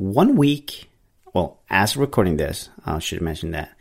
[0.00, 0.88] one week,
[1.34, 3.76] well, as recording this, I should have mentioned that.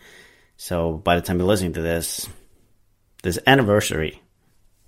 [0.57, 2.27] So by the time you're listening to this,
[3.23, 4.21] this anniversary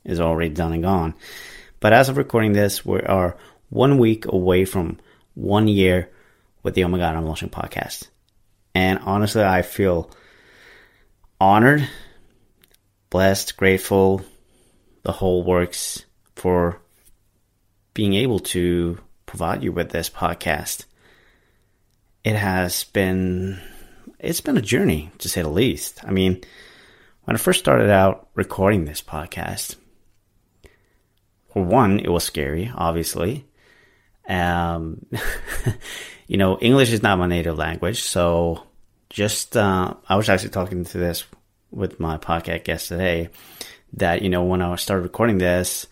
[0.03, 1.13] is already done and gone.
[1.79, 3.37] But as of recording this, we are
[3.69, 4.99] one week away from
[5.33, 6.09] one year
[6.63, 8.09] with the Oh My God, I'm Launching podcast.
[8.75, 10.11] And honestly, I feel
[11.39, 11.87] honored,
[13.09, 14.21] blessed, grateful,
[15.03, 16.05] the whole works
[16.35, 16.81] for
[17.93, 20.85] being able to provide you with this podcast.
[22.23, 23.59] It has been
[24.19, 26.05] it's been a journey to say the least.
[26.05, 26.41] I mean,
[27.23, 29.75] when I first started out recording this podcast,
[31.51, 33.45] for one, it was scary, obviously.
[34.27, 35.05] Um,
[36.27, 38.63] you know, English is not my native language, so
[39.09, 41.25] just uh, I was actually talking to this
[41.71, 43.29] with my podcast guest today
[43.93, 45.87] that you know when I started recording this,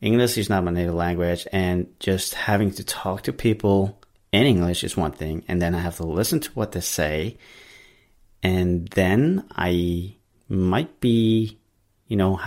[0.00, 3.98] English is not my native language, and just having to talk to people
[4.32, 7.38] in English is one thing, and then I have to listen to what they say,
[8.42, 10.16] and then I
[10.48, 11.58] might be,
[12.06, 12.40] you know,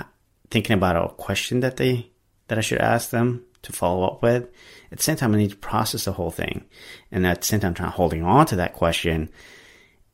[0.49, 2.09] thinking about a question that they
[2.47, 4.49] that I should ask them to follow up with.
[4.91, 6.65] At the same time, I need to process the whole thing,
[7.11, 9.29] and at the same time, I'm trying holding on to that question,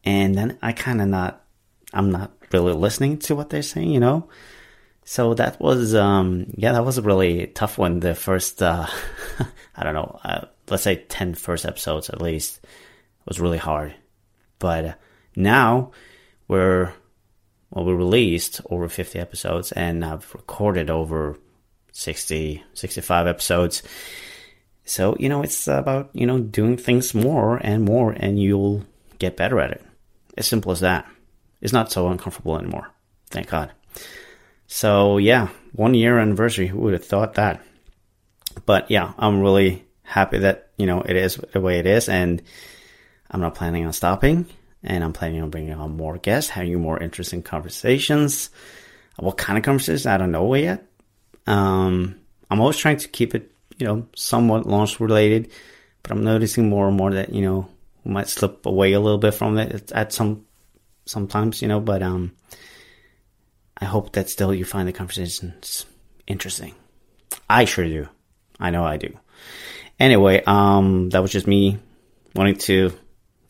[0.04, 1.44] and then I kind of not,
[1.94, 4.30] I'm not really listening to what they're saying, you know.
[5.04, 8.02] So that was, um, yeah, that was a really tough one.
[8.02, 8.88] The first, uh,
[9.76, 12.66] I don't know, uh, let's say 10 first episodes at least
[13.26, 13.96] was really hard.
[14.60, 15.00] But
[15.36, 15.92] now
[16.48, 16.94] we're,
[17.70, 21.38] well, we released over 50 episodes and I've recorded over
[21.92, 23.84] 60, 65 episodes.
[24.86, 28.84] So, you know, it's about, you know, doing things more and more and you'll
[29.20, 29.84] get better at it.
[30.38, 31.10] As simple as that.
[31.62, 32.92] It's not so uncomfortable anymore.
[33.32, 33.72] Thank God.
[34.68, 36.68] So yeah, one year anniversary.
[36.68, 37.62] Who would have thought that?
[38.66, 42.10] But yeah, I'm really happy that, you know, it is the way it is.
[42.10, 42.42] And
[43.30, 44.48] I'm not planning on stopping.
[44.84, 48.50] And I'm planning on bringing on more guests, having more interesting conversations.
[49.18, 50.06] What kind of conversations?
[50.06, 50.86] I don't know yet.
[51.46, 52.16] Um,
[52.50, 55.52] I'm always trying to keep it, you know, somewhat launch related,
[56.04, 57.68] but I'm noticing more and more that, you know,
[58.04, 60.46] we might slip away a little bit from it at some,
[61.06, 62.34] sometimes, you know, but, um,
[63.80, 65.86] I hope that still you find the conversations
[66.28, 66.76] interesting.
[67.50, 68.08] I sure do.
[68.60, 69.18] I know I do.
[70.00, 71.80] Anyway, um, that was just me
[72.36, 72.92] wanting to,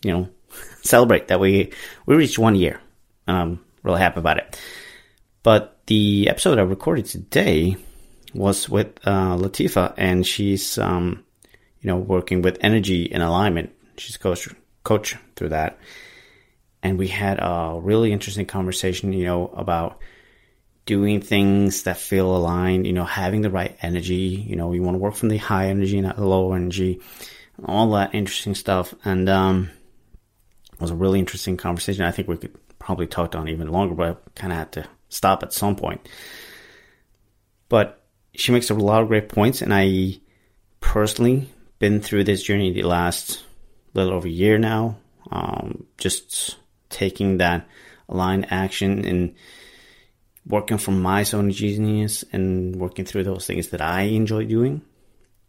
[0.03, 0.29] you know,
[0.81, 1.71] celebrate that we
[2.05, 2.79] we reached one year.
[3.27, 4.59] Um, really happy about it.
[5.43, 7.77] But the episode I recorded today
[8.33, 11.23] was with uh, Latifa, and she's um,
[11.81, 13.71] you know working with energy and alignment.
[13.97, 14.47] She's coach
[14.83, 15.79] coach through that,
[16.81, 19.13] and we had a really interesting conversation.
[19.13, 19.99] You know about
[20.87, 24.43] doing things that feel aligned, you know, having the right energy.
[24.47, 27.01] You know, you want to work from the high energy, not the low energy,
[27.63, 28.95] all that interesting stuff.
[29.05, 29.69] And um,
[30.73, 32.05] it was a really interesting conversation.
[32.05, 34.85] I think we could probably talk on even longer, but I kind of had to
[35.09, 36.07] stop at some point.
[37.69, 38.01] But
[38.33, 40.19] she makes a lot of great points, and I
[40.79, 41.49] personally
[41.79, 43.43] been through this journey the last
[43.93, 44.97] little over a year now.
[45.29, 46.57] Um, just
[46.89, 47.67] taking that
[48.07, 49.35] aligned action and
[50.47, 54.81] working from my of genius and working through those things that I enjoy doing,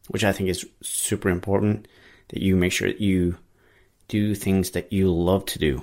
[0.09, 1.87] which I think is super important
[2.29, 3.37] that you make sure that you
[4.09, 5.83] do things that you love to do.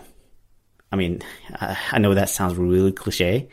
[0.91, 1.21] I mean,
[1.53, 3.49] I, I know that sounds really cliche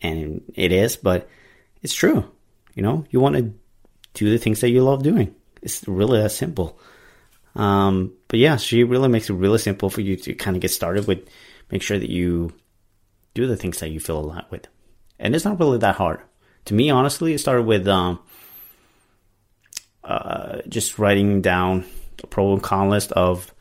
[0.00, 1.28] and it is, but
[1.82, 2.30] it's true.
[2.74, 3.54] You know, you want to
[4.14, 5.34] do the things that you love doing.
[5.62, 6.78] It's really that simple.
[7.54, 10.70] Um, but yeah, she really makes it really simple for you to kind of get
[10.70, 11.26] started with.
[11.70, 12.52] Make sure that you
[13.38, 14.66] do the things that you feel aligned with.
[15.18, 16.20] And it's not really that hard.
[16.66, 18.18] To me, honestly, it started with um,
[20.02, 21.84] uh, just writing down
[22.22, 23.54] a pro and con list of,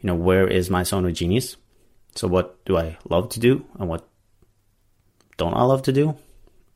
[0.00, 1.56] you know, where is my zone of genius?
[2.14, 4.08] So what do I love to do and what
[5.36, 6.16] don't I love to do?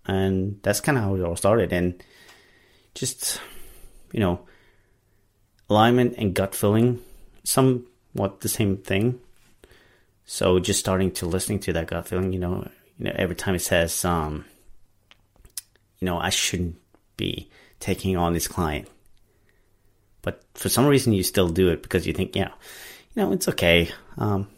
[0.07, 1.73] And that's kind of how it all started.
[1.73, 2.03] And
[2.95, 3.41] just,
[4.13, 4.41] you know,
[5.71, 7.01] alignment and gut feeling,
[7.43, 9.19] somewhat the same thing.
[10.27, 12.69] So just starting to listening to that gut feeling, you know,
[12.99, 14.45] you know, every time it says, um,
[15.99, 16.77] you know, I shouldn't
[17.17, 17.51] be
[17.81, 18.89] taking on this client.
[20.23, 22.49] but for some reason you still do it because you think, yeah,
[23.15, 23.91] you know, it's okay.
[24.17, 24.49] Um,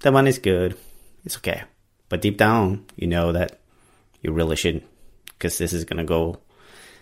[0.00, 0.76] the money's good.
[1.24, 1.64] It's okay.
[2.08, 3.58] But deep down, you know that
[4.22, 4.84] you really shouldn't
[5.26, 6.38] because this is to go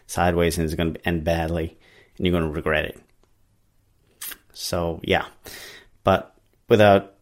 [0.07, 1.77] sideways and it's to end badly
[2.17, 3.01] and you're to regret it.
[4.55, 5.27] So, yeah.
[6.03, 6.35] But
[6.69, 7.15] without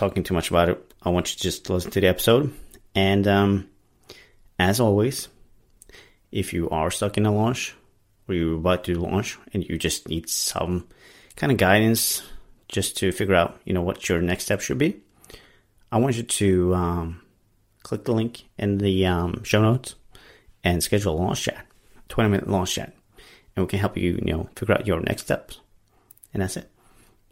[0.00, 2.52] talking too much about it, I want you to just listen to the episode.
[2.94, 3.68] And um,
[4.58, 5.28] as always,
[6.32, 7.74] if you are stuck in a launch
[8.26, 10.88] or you're about to launch and you just need some
[11.36, 12.22] kind of guidance
[12.68, 14.96] just to figure out, you know, what your next step should be,
[15.92, 17.20] I want you to um,
[17.82, 19.96] click the link in the um, show notes
[20.64, 21.66] and schedule a launch chat,
[22.08, 22.94] 20 minute launch chat.
[23.54, 25.60] And we can help you, you know, figure out your next steps.
[26.32, 26.70] And that's it.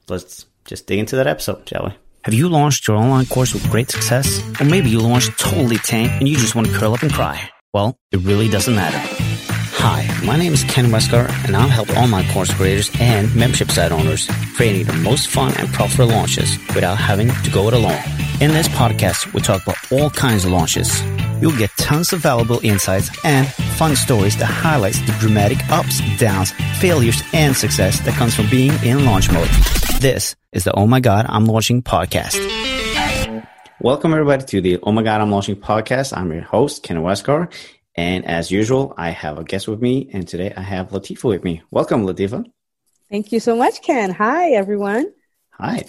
[0.08, 2.07] Let's just dig into that episode, shall we?
[2.24, 4.42] Have you launched your online course with great success?
[4.60, 7.48] Or maybe you launched totally tank and you just want to curl up and cry?
[7.72, 8.98] Well, it really doesn't matter.
[9.80, 13.92] Hi, my name is Ken Westgaard, and I'll help online course creators and membership site
[13.92, 18.02] owners creating the most fun and profitable launches without having to go it alone.
[18.40, 21.00] In this podcast, we talk about all kinds of launches.
[21.40, 23.46] You'll get tons of valuable insights and
[23.76, 26.50] fun stories that highlights the dramatic ups, downs,
[26.80, 29.48] failures, and success that comes from being in launch mode.
[30.00, 32.34] This is the Oh My God, I'm Launching podcast.
[33.80, 36.16] Welcome everybody to the Oh My God, I'm Launching podcast.
[36.16, 37.52] I'm your host, Ken Westgaard.
[37.94, 40.10] And as usual, I have a guest with me.
[40.12, 41.62] And today I have Latifa with me.
[41.70, 42.44] Welcome, Latifa.
[43.08, 44.10] Thank you so much, Ken.
[44.10, 45.12] Hi, everyone.
[45.50, 45.84] Hi.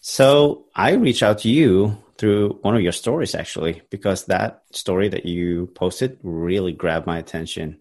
[0.00, 5.08] So I reached out to you through one of your stories, actually, because that story
[5.08, 7.80] that you posted really grabbed my attention.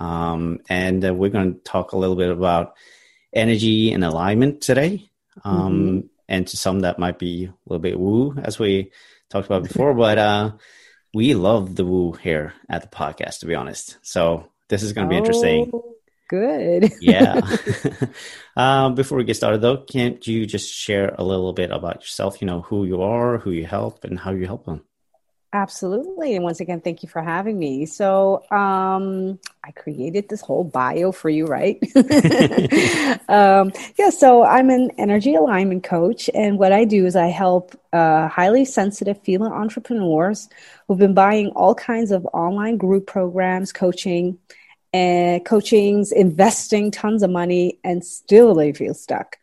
[0.00, 2.74] Um, and uh, we're going to talk a little bit about
[3.32, 5.10] energy and alignment today.
[5.44, 6.06] Um, mm-hmm.
[6.28, 8.90] And to some, that might be a little bit woo, as we
[9.28, 10.52] talked about before, but uh,
[11.14, 13.98] we love the woo here at the podcast, to be honest.
[14.02, 15.70] So this is going to be oh, interesting.
[16.28, 16.92] Good.
[17.00, 17.40] yeah.
[18.56, 22.40] um, before we get started, though, can't you just share a little bit about yourself?
[22.40, 24.82] You know, who you are, who you help, and how you help them?
[25.52, 26.34] Absolutely.
[26.34, 27.86] And once again, thank you for having me.
[27.86, 31.78] So, um, I created this whole bio for you, right?
[33.28, 36.28] um, yeah, so I'm an energy alignment coach.
[36.34, 40.48] And what I do is I help uh, highly sensitive female entrepreneurs
[40.86, 44.38] who've been buying all kinds of online group programs, coaching,
[44.96, 49.36] and coachings, investing tons of money, and still they feel stuck.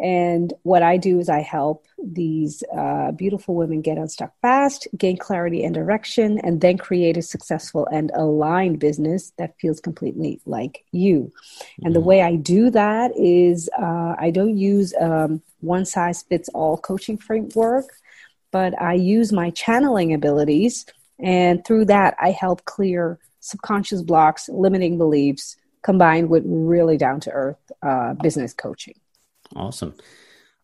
[0.00, 5.16] And what I do is I help these uh, beautiful women get unstuck fast, gain
[5.16, 10.84] clarity and direction, and then create a successful and aligned business that feels completely like
[10.90, 11.18] you.
[11.20, 11.86] Mm-hmm.
[11.86, 12.08] And the mm-hmm.
[12.08, 17.18] way I do that is uh, I don't use um, one size fits all coaching
[17.18, 17.86] framework,
[18.50, 20.86] but I use my channeling abilities.
[21.20, 27.30] And through that, I help clear subconscious blocks, limiting beliefs, combined with really down to
[27.30, 28.94] earth uh, business coaching.
[29.54, 29.94] Awesome.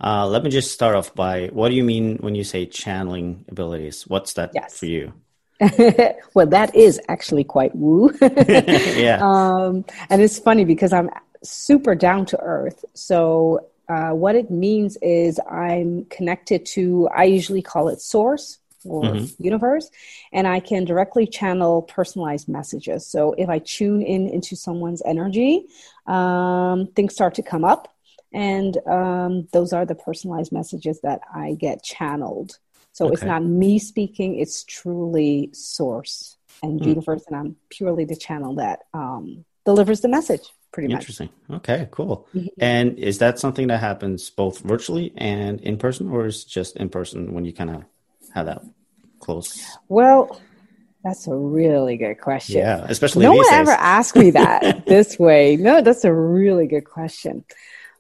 [0.03, 3.45] Uh, let me just start off by what do you mean when you say channeling
[3.49, 4.07] abilities?
[4.07, 4.79] What's that yes.
[4.79, 5.13] for you?
[6.35, 8.17] well, that is actually quite woo.
[8.23, 9.19] yeah.
[9.23, 11.11] Um, and it's funny because I'm
[11.45, 12.83] super down to earth.
[12.95, 19.03] So, uh, what it means is I'm connected to, I usually call it source or
[19.03, 19.43] mm-hmm.
[19.43, 19.91] universe,
[20.33, 23.07] and I can directly channel personalized messages.
[23.07, 25.67] So, if I tune in into someone's energy,
[26.07, 27.95] um, things start to come up
[28.33, 32.59] and um, those are the personalized messages that I get channeled.
[32.93, 33.15] So okay.
[33.15, 36.87] it's not me speaking; it's truly source and mm.
[36.87, 40.43] universe, and I'm purely the channel that um, delivers the message.
[40.73, 41.31] Pretty Interesting.
[41.49, 41.59] much.
[41.59, 42.29] Okay, cool.
[42.35, 42.47] Mm-hmm.
[42.59, 46.89] And is that something that happens both virtually and in person, or is just in
[46.89, 47.85] person when you kind of
[48.35, 48.63] have that
[49.21, 49.65] close?
[49.89, 50.41] Well,
[51.05, 52.59] that's a really good question.
[52.59, 53.53] Yeah, especially no one days.
[53.53, 55.57] ever asked me that this way.
[55.57, 57.45] No, that's a really good question.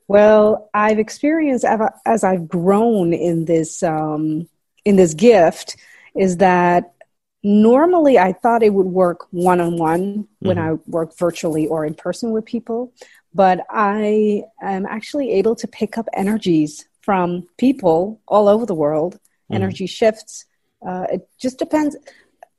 [0.09, 1.65] Well, I've experienced
[2.05, 4.49] as I've grown in this um,
[4.85, 5.77] in this gift
[6.17, 6.95] is that
[7.45, 10.75] normally I thought it would work one on one when mm-hmm.
[10.75, 12.93] I work virtually or in person with people,
[13.33, 19.20] but I am actually able to pick up energies from people all over the world.
[19.50, 19.62] Mm-hmm.
[19.62, 20.45] Energy shifts.
[20.87, 21.97] Uh, it just depends.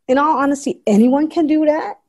[0.07, 1.99] In all honesty, anyone can do that,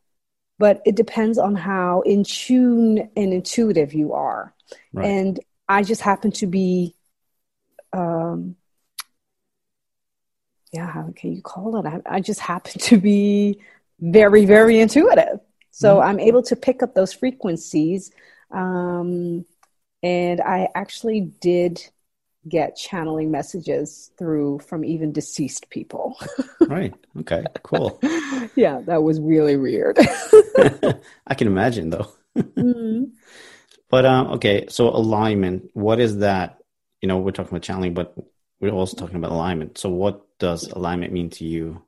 [0.58, 4.54] but it depends on how in tune and intuitive you are.
[4.92, 5.06] Right.
[5.06, 6.96] And I just happen to be,
[7.92, 8.56] um,
[10.72, 11.86] yeah, how can you call it?
[11.86, 13.60] I, I just happen to be
[14.00, 15.38] very, very intuitive.
[15.70, 16.08] So mm-hmm.
[16.08, 18.10] I'm able to pick up those frequencies.
[18.50, 19.44] Um,
[20.02, 21.88] and I actually did
[22.48, 26.18] get channeling messages through from even deceased people.
[26.60, 26.94] right.
[27.20, 27.44] Okay.
[27.62, 28.00] Cool.
[28.56, 29.98] yeah, that was really weird.
[31.26, 32.12] I can imagine though.
[32.36, 33.04] mm-hmm.
[33.88, 35.70] But um, okay, so alignment.
[35.74, 36.58] What is that?
[37.00, 38.14] You know, we're talking about channeling, but
[38.60, 39.76] we're also talking about alignment.
[39.76, 41.82] So, what does alignment mean to you?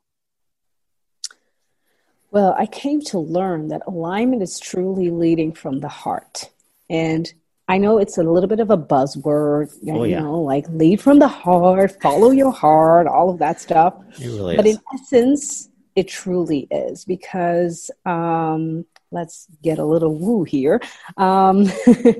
[2.31, 6.51] Well, I came to learn that alignment is truly leading from the heart.
[6.91, 7.33] And
[7.67, 10.21] I know it's a little bit of a buzzword, oh, you yeah.
[10.21, 13.95] know, like lead from the heart, follow your heart, all of that stuff.
[14.21, 14.77] Really but is.
[14.77, 20.81] in essence, it truly is because um, let's get a little woo here.
[21.17, 21.71] Um,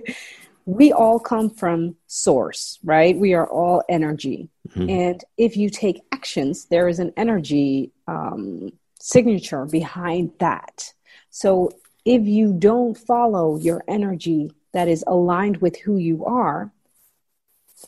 [0.67, 3.17] we all come from source, right?
[3.17, 4.49] We are all energy.
[4.71, 4.89] Mm-hmm.
[4.89, 10.91] And if you take actions, there is an energy um, signature behind that.
[11.29, 11.71] So
[12.07, 16.71] if you don't follow your energy that is aligned with who you are,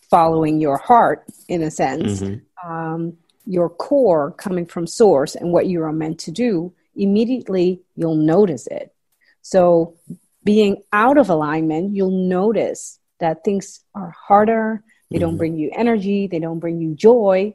[0.09, 2.71] following your heart in a sense, mm-hmm.
[2.71, 8.17] um, your core coming from source and what you are meant to do, immediately you'll
[8.17, 8.95] notice it.
[9.43, 9.97] So,
[10.43, 15.27] being out of alignment, you'll notice that things are harder, they mm-hmm.
[15.27, 17.55] don't bring you energy, they don't bring you joy.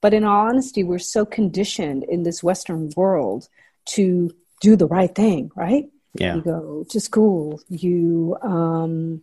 [0.00, 3.48] But in all honesty, we're so conditioned in this Western world
[3.86, 4.30] to
[4.60, 5.86] do the right thing, right?
[6.14, 6.36] Yeah.
[6.36, 9.22] You go to school, you um,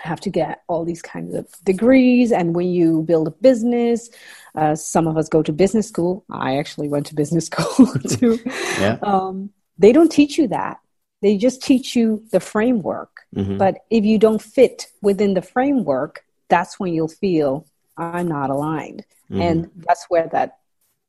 [0.00, 2.32] have to get all these kinds of degrees.
[2.32, 4.10] And when you build a business,
[4.54, 6.24] uh, some of us go to business school.
[6.30, 8.38] I actually went to business school too.
[8.78, 8.98] yeah.
[9.02, 10.78] Um, they don't teach you that.
[11.22, 13.20] They just teach you the framework.
[13.34, 13.56] Mm-hmm.
[13.56, 17.66] But if you don't fit within the framework, that's when you'll feel
[17.96, 19.06] I'm not aligned.
[19.30, 19.40] Mm-hmm.
[19.40, 20.58] And that's where that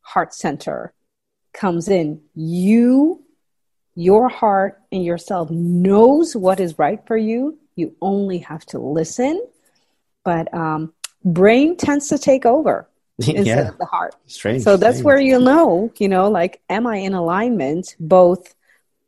[0.02, 0.94] heart center
[1.54, 2.22] comes in.
[2.36, 3.24] You,
[3.96, 9.42] your heart and yourself knows what is right for you you only have to listen.
[10.24, 13.68] But um, brain tends to take over instead yeah.
[13.70, 14.16] of the heart.
[14.28, 14.64] Strange.
[14.64, 18.54] So that's where you know, you know, like, am I in alignment both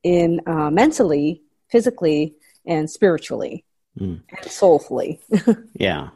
[0.04, 3.64] in uh, mentally, physically, and spiritually,
[4.00, 4.22] mm.
[4.30, 5.22] and soulfully?
[5.74, 6.10] yeah.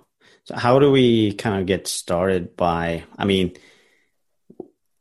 [0.45, 3.03] So how do we kind of get started by?
[3.17, 3.55] I mean,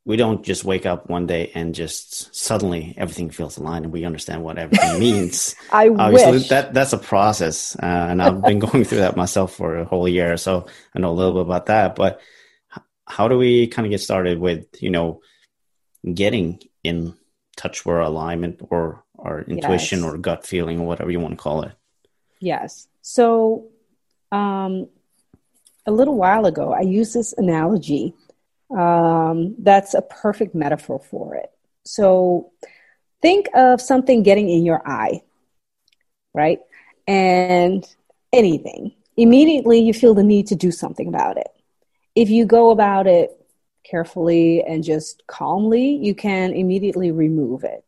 [0.09, 4.07] we don't just wake up one day and just suddenly everything feels aligned and we
[4.07, 5.55] understand what everything means.
[5.71, 9.55] I Obviously, wish that that's a process, uh, and I've been going through that myself
[9.55, 11.95] for a whole year, so I know a little bit about that.
[11.95, 12.23] But
[13.07, 15.21] how do we kind of get started with you know
[16.15, 17.15] getting in
[17.59, 20.09] touch with our alignment or our intuition yes.
[20.09, 21.73] or gut feeling or whatever you want to call it?
[22.41, 22.89] Yes.
[23.03, 23.69] So,
[24.33, 24.89] um,
[25.85, 28.15] a little while ago, I used this analogy
[28.77, 31.51] um, that's a perfect metaphor for it.
[31.85, 32.53] So
[33.23, 35.23] think of something getting in your eye,
[36.35, 36.61] right?
[37.07, 37.87] And
[38.33, 38.95] anything.
[39.17, 41.49] Immediately, you feel the need to do something about it.
[42.15, 43.35] If you go about it
[43.85, 47.85] carefully and just calmly, you can immediately remove it.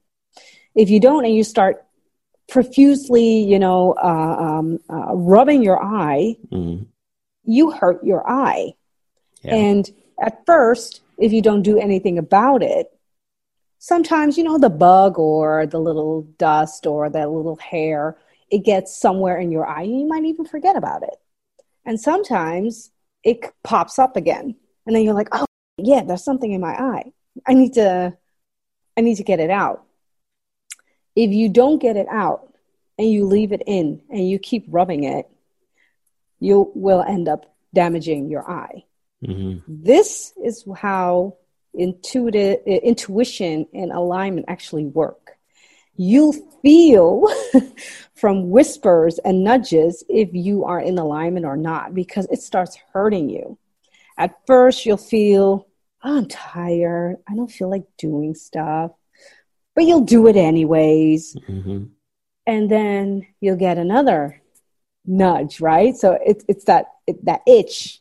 [0.74, 1.84] If you don't and you start
[2.48, 6.84] profusely, you know, uh, um, uh, rubbing your eye, mm-hmm.
[7.44, 8.74] you hurt your eye.
[9.42, 9.54] Yeah.
[9.54, 12.92] And at first, if you don't do anything about it,
[13.78, 18.16] sometimes, you know, the bug or the little dust or that little hair,
[18.50, 21.16] it gets somewhere in your eye and you might even forget about it.
[21.86, 22.90] And sometimes
[23.24, 24.56] it pops up again.
[24.86, 25.46] And then you're like, oh,
[25.78, 27.12] yeah, there's something in my eye.
[27.46, 28.16] I need to,
[28.96, 29.84] I need to get it out.
[31.16, 32.52] If you don't get it out
[32.98, 35.28] and you leave it in and you keep rubbing it,
[36.38, 38.84] you will end up damaging your eye.
[39.24, 39.58] Mm-hmm.
[39.68, 41.36] This is how
[41.74, 45.32] intuitive intuition and alignment actually work.
[45.96, 47.26] You'll feel
[48.14, 53.28] from whispers and nudges if you are in alignment or not because it starts hurting
[53.28, 53.58] you.
[54.16, 55.66] At first, you'll feel,
[56.02, 57.16] oh, I'm tired.
[57.28, 58.92] I don't feel like doing stuff,
[59.74, 61.36] but you'll do it anyways.
[61.48, 61.84] Mm-hmm.
[62.46, 64.40] And then you'll get another
[65.04, 65.96] nudge, right?
[65.96, 68.00] So it, it's that it, that itch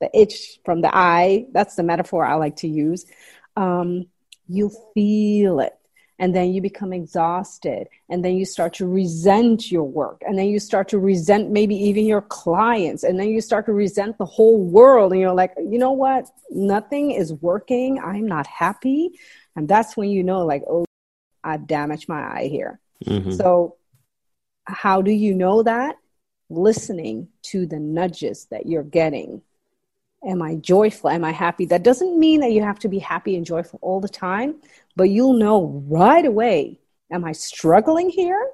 [0.00, 1.46] the itch from the eye.
[1.52, 3.06] That's the metaphor I like to use.
[3.56, 4.06] Um,
[4.48, 5.74] you feel it.
[6.18, 7.88] And then you become exhausted.
[8.10, 10.22] And then you start to resent your work.
[10.26, 13.04] And then you start to resent maybe even your clients.
[13.04, 15.12] And then you start to resent the whole world.
[15.12, 16.26] And you're like, you know what?
[16.50, 17.98] Nothing is working.
[17.98, 19.18] I'm not happy.
[19.56, 20.84] And that's when you know, like, oh,
[21.42, 22.80] I've damaged my eye here.
[23.06, 23.32] Mm-hmm.
[23.32, 23.76] So,
[24.64, 25.96] how do you know that?
[26.50, 29.40] Listening to the nudges that you're getting
[30.26, 31.10] Am I joyful?
[31.10, 31.66] Am I happy?
[31.66, 34.56] That doesn't mean that you have to be happy and joyful all the time,
[34.96, 36.78] but you'll know right away
[37.10, 38.50] am I struggling here?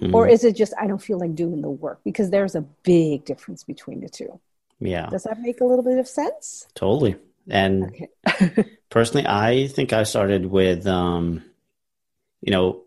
[0.00, 0.14] Mm-hmm.
[0.14, 2.00] Or is it just I don't feel like doing the work?
[2.04, 4.40] Because there's a big difference between the two.
[4.80, 5.06] Yeah.
[5.06, 6.66] Does that make a little bit of sense?
[6.74, 7.16] Totally.
[7.48, 7.84] And
[8.26, 8.64] okay.
[8.90, 11.44] personally, I think I started with, um,
[12.40, 12.82] you know,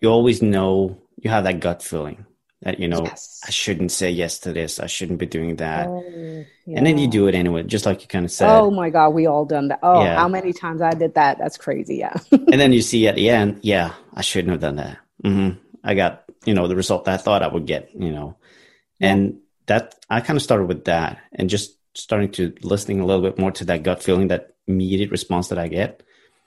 [0.00, 2.26] you always know you have that gut feeling
[2.62, 3.40] that you know Yes.
[3.46, 7.08] I shouldn't say yes to this, I shouldn't be doing that, Oh, and then you
[7.08, 8.50] do it anyway, just like you kind of said.
[8.60, 9.78] Oh my God, we all done that.
[9.82, 10.16] Oh, Yeah.
[10.16, 11.38] how many times I did that?
[11.38, 11.96] That's crazy.
[11.96, 12.16] Yeah.
[12.30, 14.98] and then you see at the end, yeah, I shouldn't have done that.
[15.24, 15.50] hmm
[15.82, 18.36] I got you know the result that I thought I would get, you know,
[19.00, 23.22] and that I kind of started with that, and just starting to listening a little
[23.22, 26.02] bit more to that gut feeling, that immediate response that I get,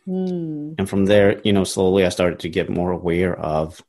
[0.05, 0.74] Hmm.
[0.77, 3.82] and from there, you know, slowly I started to get more aware of,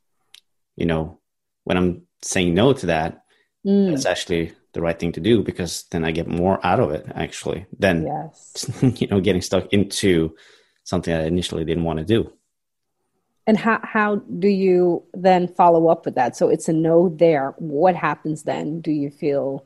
[0.75, 1.19] you know,
[1.65, 3.21] when I'm saying no to that,
[3.65, 3.89] Mm.
[3.89, 7.03] that's actually the right thing to do because then I get more out of it
[7.15, 8.69] actually than Yes.
[9.01, 10.35] you know getting stuck into
[10.83, 12.31] something I initially didn't want to do.
[13.47, 16.35] And how how do you then follow up with that?
[16.37, 17.55] So it's a no there.
[17.57, 18.81] What happens then?
[18.81, 19.65] Do you feel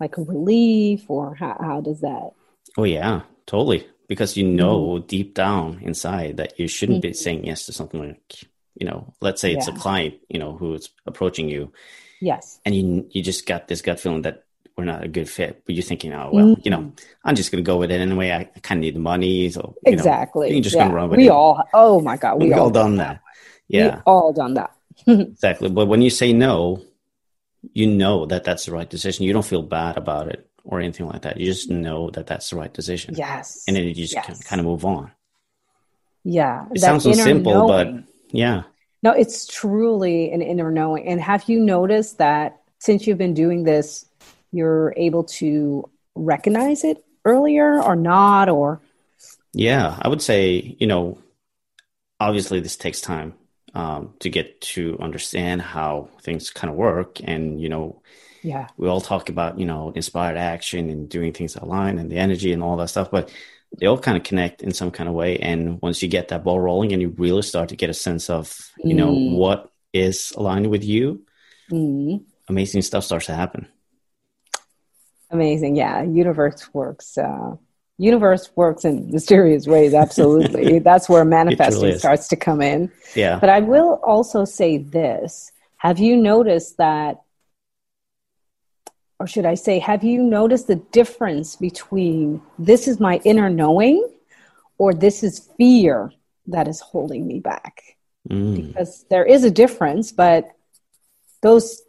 [0.00, 2.30] like a relief, or how how does that?
[2.76, 3.86] Oh yeah, totally.
[4.06, 8.48] Because you know deep down inside that you shouldn't be saying yes to something like,
[8.80, 11.72] you know, let's say it's a client, you know, who is approaching you,
[12.20, 12.60] Yes.
[12.64, 14.44] and you you just got this gut feeling that
[14.76, 17.00] we're not a good fit, but you're thinking, oh well, you know, mm.
[17.24, 18.30] I'm just gonna go with it anyway.
[18.30, 20.52] I, I kind of need the money, so you know, Exactly.
[20.52, 20.84] you're just yeah.
[20.84, 21.30] gonna run with we it.
[21.30, 21.62] all.
[21.74, 22.38] Oh my God.
[22.38, 23.20] We We've all all done that.
[23.66, 24.70] Yeah, We all done that.
[25.06, 25.68] exactly.
[25.68, 26.80] But when you say no,
[27.74, 29.24] you know that that's the right decision.
[29.26, 31.38] You don't feel bad about it or anything like that.
[31.38, 33.14] You just know that that's the right decision.
[33.16, 33.64] Yes.
[33.66, 34.42] And then you just Yes.
[34.44, 35.10] kind of move on.
[36.24, 36.66] yeah.
[36.72, 38.04] It sounds so simple, but knowing.
[38.30, 38.62] Yeah.
[39.02, 41.06] No, it's truly an inner knowing.
[41.06, 44.06] And have you noticed that since you've been doing this,
[44.50, 48.48] you're able to recognize it earlier or not?
[48.48, 48.80] Or
[49.52, 51.18] Yeah, I would say, you know,
[52.18, 53.34] obviously this takes time
[53.74, 57.20] um, to get to understand how things kind of work.
[57.22, 58.02] And, you know,
[58.42, 62.16] yeah, we all talk about, you know, inspired action and doing things align and the
[62.16, 63.30] energy and all that stuff, but
[63.78, 65.38] they all kind of connect in some kind of way.
[65.38, 68.30] And once you get that ball rolling and you really start to get a sense
[68.30, 69.36] of, you know, Mm.
[69.36, 71.22] what is aligned with you,
[71.70, 72.22] Mhm.
[72.48, 73.68] amazing stuff starts to happen.
[75.30, 75.76] amazing.
[75.76, 77.18] Yeah, universe works.
[77.18, 77.56] Uh,
[77.98, 79.92] universe works in mysterious ways.
[79.92, 82.90] Absolutely, that's where manifesting starts to come in.
[83.14, 83.38] Yeah.
[83.38, 87.20] But I will also say this: Have you noticed that?
[89.20, 94.06] Or should I say, have you noticed the difference between this is my inner knowing
[94.78, 96.12] or this is fear
[96.46, 97.82] that is holding me back?
[98.28, 98.66] Mm.
[98.66, 100.50] because there is a difference, but
[101.40, 101.80] those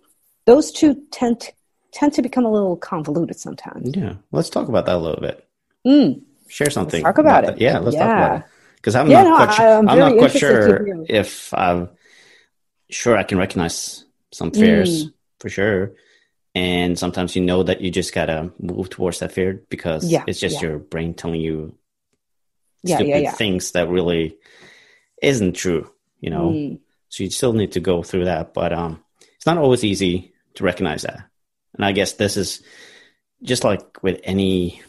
[0.46, 1.52] those two tend to,
[1.92, 3.92] tend to become a little convoluted sometimes.
[3.96, 4.14] Yeah.
[4.32, 5.46] Let's talk about that a little bit.
[5.86, 7.04] Mm, Share something.
[7.04, 7.56] talk about that.
[7.56, 7.62] it.
[7.62, 8.44] Yeah, let's talk about it.
[8.78, 9.78] Because I'm Yeah, not no, quite I- sure.
[9.80, 11.90] I'm I'm, not quite sure if I'm
[12.90, 15.14] sure I can recognize some fears Mm.
[15.42, 15.92] for sure.
[16.60, 20.40] And sometimes you know that you just gotta move towards that fear because Yeah, it's
[20.40, 20.70] just yeah.
[20.70, 21.76] your brain telling you
[22.84, 24.38] Yeah, stupid things that really
[25.22, 25.90] isn't true.
[26.20, 29.04] You know, Mm, so you still need to go through that, but um,
[29.36, 31.30] it's not always easy to recognize that.
[31.76, 32.62] And I guess this is
[33.44, 34.82] just like with any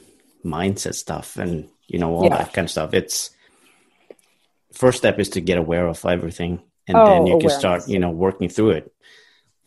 [0.45, 2.95] mindset stuff and you know all that kind of stuff.
[2.95, 3.31] It's
[4.73, 7.99] first step is to get aware of everything, and Oh, then you can start you
[7.99, 8.93] know working through it.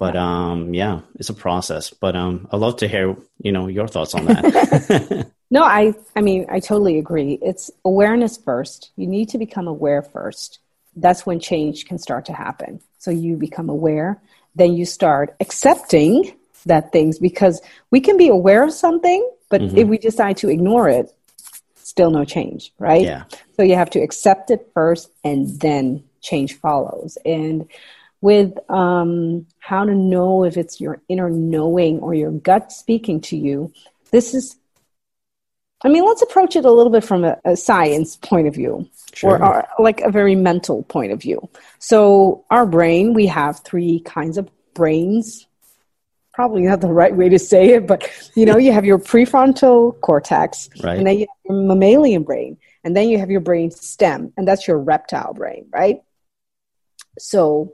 [0.03, 1.91] But um, yeah, it's a process.
[1.91, 5.27] But um, I'd love to hear you know your thoughts on that.
[5.53, 7.37] No, I I mean I totally agree.
[7.39, 8.89] It's awareness first.
[8.95, 10.57] You need to become aware first.
[10.95, 12.81] That's when change can start to happen.
[12.97, 14.19] So you become aware,
[14.55, 16.33] then you start accepting
[16.65, 17.61] that things because
[17.91, 19.77] we can be aware of something, but Mhm.
[19.77, 21.13] if we decide to ignore it,
[21.75, 23.05] still no change, right?
[23.05, 23.23] yeah,
[23.55, 27.17] So you have to accept it first and then change follows.
[27.25, 27.67] And
[28.23, 33.35] with um, how to know if it's your inner knowing or your gut speaking to
[33.35, 33.69] you,
[34.11, 34.55] this is,
[35.83, 38.89] I mean, let's approach it a little bit from a, a science point of view
[39.13, 39.43] sure.
[39.43, 41.49] or, or like a very mental point of view.
[41.79, 45.45] So, our brain, we have three kinds of brains.
[46.33, 49.99] Probably not the right way to say it, but you know, you have your prefrontal
[49.99, 50.97] cortex, Right.
[50.97, 52.55] and then you have your mammalian brain,
[52.85, 56.01] and then you have your brain stem, and that's your reptile brain, right?
[57.19, 57.73] So,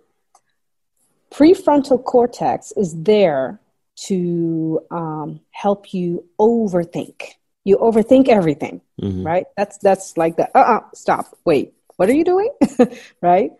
[1.31, 3.59] prefrontal cortex is there
[4.07, 7.21] to um, help you overthink.
[7.65, 9.25] You overthink everything Mhm.
[9.25, 12.49] right that's that's like the uh-uh stop wait what are you doing
[13.21, 13.51] right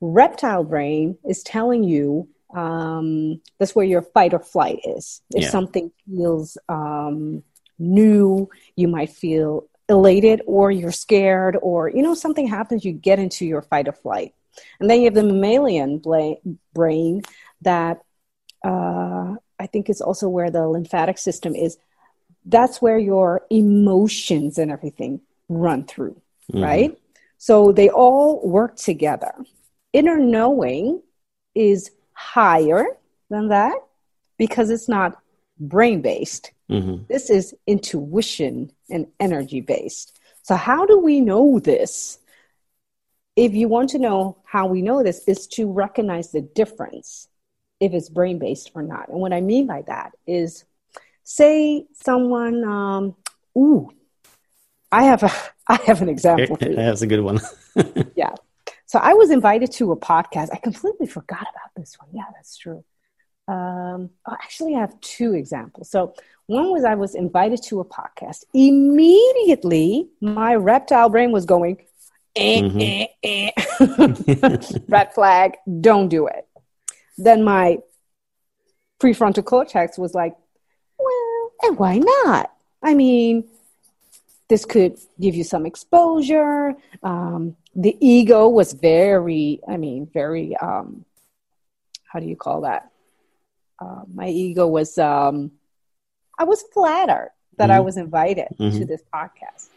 [0.00, 5.50] reptile brain is telling you um, that's where your fight or flight is if Yeah.
[5.50, 7.42] something feels um,
[7.78, 13.18] new you might feel elated or you're scared or you know something happens you get
[13.18, 14.34] into your fight or flight
[14.78, 16.02] and then you have the mammalian
[16.74, 17.22] brain
[17.62, 18.02] that
[18.64, 21.76] uh, i think is also where the lymphatic system is
[22.46, 26.16] that's where your emotions and everything run through,
[26.52, 26.62] Mhm.
[26.62, 26.98] right?
[27.36, 29.34] So they all work together.
[29.92, 31.02] Inner knowing
[31.54, 32.84] is higher
[33.28, 33.76] than that
[34.38, 35.18] because it's not
[35.58, 36.52] brain based.
[36.70, 37.04] Mm-hmm.
[37.08, 40.18] This is intuition and energy based.
[40.42, 42.18] So, how do we know this?
[43.40, 47.26] If you want to know how we know this, is to recognize the difference
[47.80, 49.08] if it's brain based or not.
[49.08, 50.66] And what I mean by that is,
[51.24, 53.16] say someone, um,
[53.56, 53.90] ooh,
[54.92, 55.32] I have a,
[55.68, 56.56] I have an example.
[56.56, 56.76] For you.
[56.76, 57.40] That's a good one.
[58.14, 58.34] yeah.
[58.84, 60.50] So I was invited to a podcast.
[60.52, 62.10] I completely forgot about this one.
[62.12, 62.84] Yeah, that's true.
[63.48, 65.90] Um, oh, actually, I have two examples.
[65.90, 66.12] So
[66.44, 68.44] one was I was invited to a podcast.
[68.52, 71.78] Immediately, my reptile brain was going,
[72.40, 72.80] eh, Mhm.
[72.82, 74.78] eh, eh.
[74.88, 76.46] red flag, don't do it.
[77.18, 77.78] Then my
[79.00, 80.34] prefrontal cortex was like,
[80.98, 82.52] well, and why not?
[82.82, 83.44] I mean,
[84.48, 86.74] this could give you some exposure.
[87.02, 91.04] Um, the ego was very, I mean, very, um,
[92.04, 92.90] how do you call that?
[93.78, 95.52] Uh, my ego was, um,
[96.38, 97.84] I was flattered that I Mhm.
[97.84, 98.86] was invited to Mhm.
[98.88, 99.69] this podcast.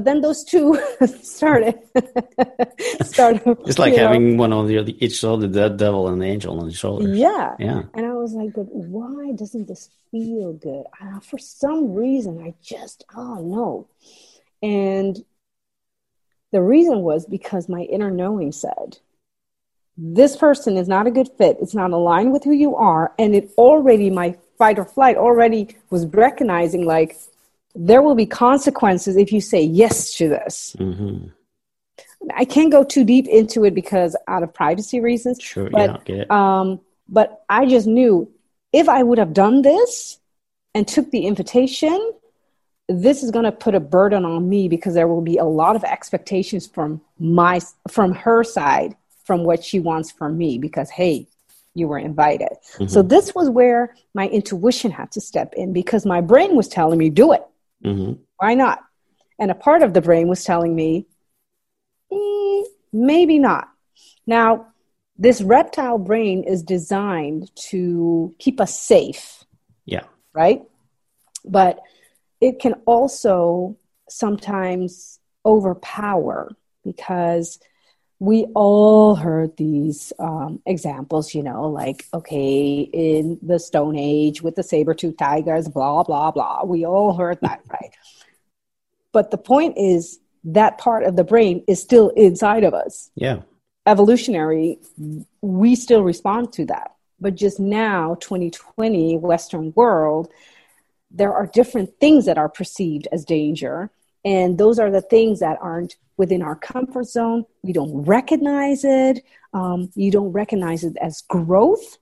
[0.00, 0.80] But then those two
[1.22, 1.78] started,
[3.02, 3.42] started.
[3.66, 6.58] It's like know, having one on the other each shoulder, the devil and the angel
[6.58, 7.14] on the shoulder.
[7.14, 7.54] yeah.
[7.58, 7.82] Yeah.
[7.92, 10.84] And I was like, but why doesn't this feel good?
[10.98, 13.88] Uh, for some reason, I just, oh no.
[14.62, 15.22] And
[16.50, 19.00] the reason was because my inner knowing said,
[19.98, 21.58] this person is not a good fit.
[21.60, 23.12] It's not aligned with who you are.
[23.18, 27.18] And it already, my fight or flight already was recognizing like,
[27.74, 30.74] there will be consequences if you say yes to this.
[30.78, 31.26] hmm
[32.34, 35.38] I can't go too deep into it because out of privacy reasons.
[35.40, 35.70] Sure.
[35.70, 36.24] But, yeah.
[36.28, 38.30] Um, but I just knew
[38.72, 40.18] if I would have done this
[40.74, 42.12] and took the invitation,
[42.90, 45.76] this is going to put a burden on me because there will be a lot
[45.76, 51.28] of expectations from my from her side from what she wants from me because hey
[51.74, 52.48] you were invited
[52.88, 56.98] so this was where my intuition had to step in because my brain was telling
[56.98, 57.44] me do it
[57.82, 58.78] hmm why not
[59.38, 61.06] and a part of the brain was telling me
[62.12, 62.62] "Eh,
[62.92, 63.68] maybe not
[64.26, 64.66] now
[65.16, 69.44] this reptile brain is designed to keep us safe
[69.84, 70.04] Yeah.
[70.32, 70.62] right?
[71.44, 71.80] But
[72.40, 73.76] it can also
[74.08, 77.58] sometimes overpower because
[78.20, 84.56] we all heard these um, examples, you know, like, okay, in the Stone Age with
[84.56, 86.62] the saber tooth tigers, blah, blah, blah.
[86.64, 87.90] We all heard that, right?
[89.12, 93.40] But the point is that part of the brain is still inside of us Yeah.
[93.86, 94.78] evolutionary,
[95.40, 96.94] we still respond to that.
[97.20, 100.30] But just now, 2020, Western world,
[101.10, 103.90] there are different things that are perceived as danger.
[104.24, 107.44] And those are the things that aren't within our comfort zone.
[107.62, 109.24] We don't recognize it.
[109.54, 111.98] Um, you don't recognize it as growth,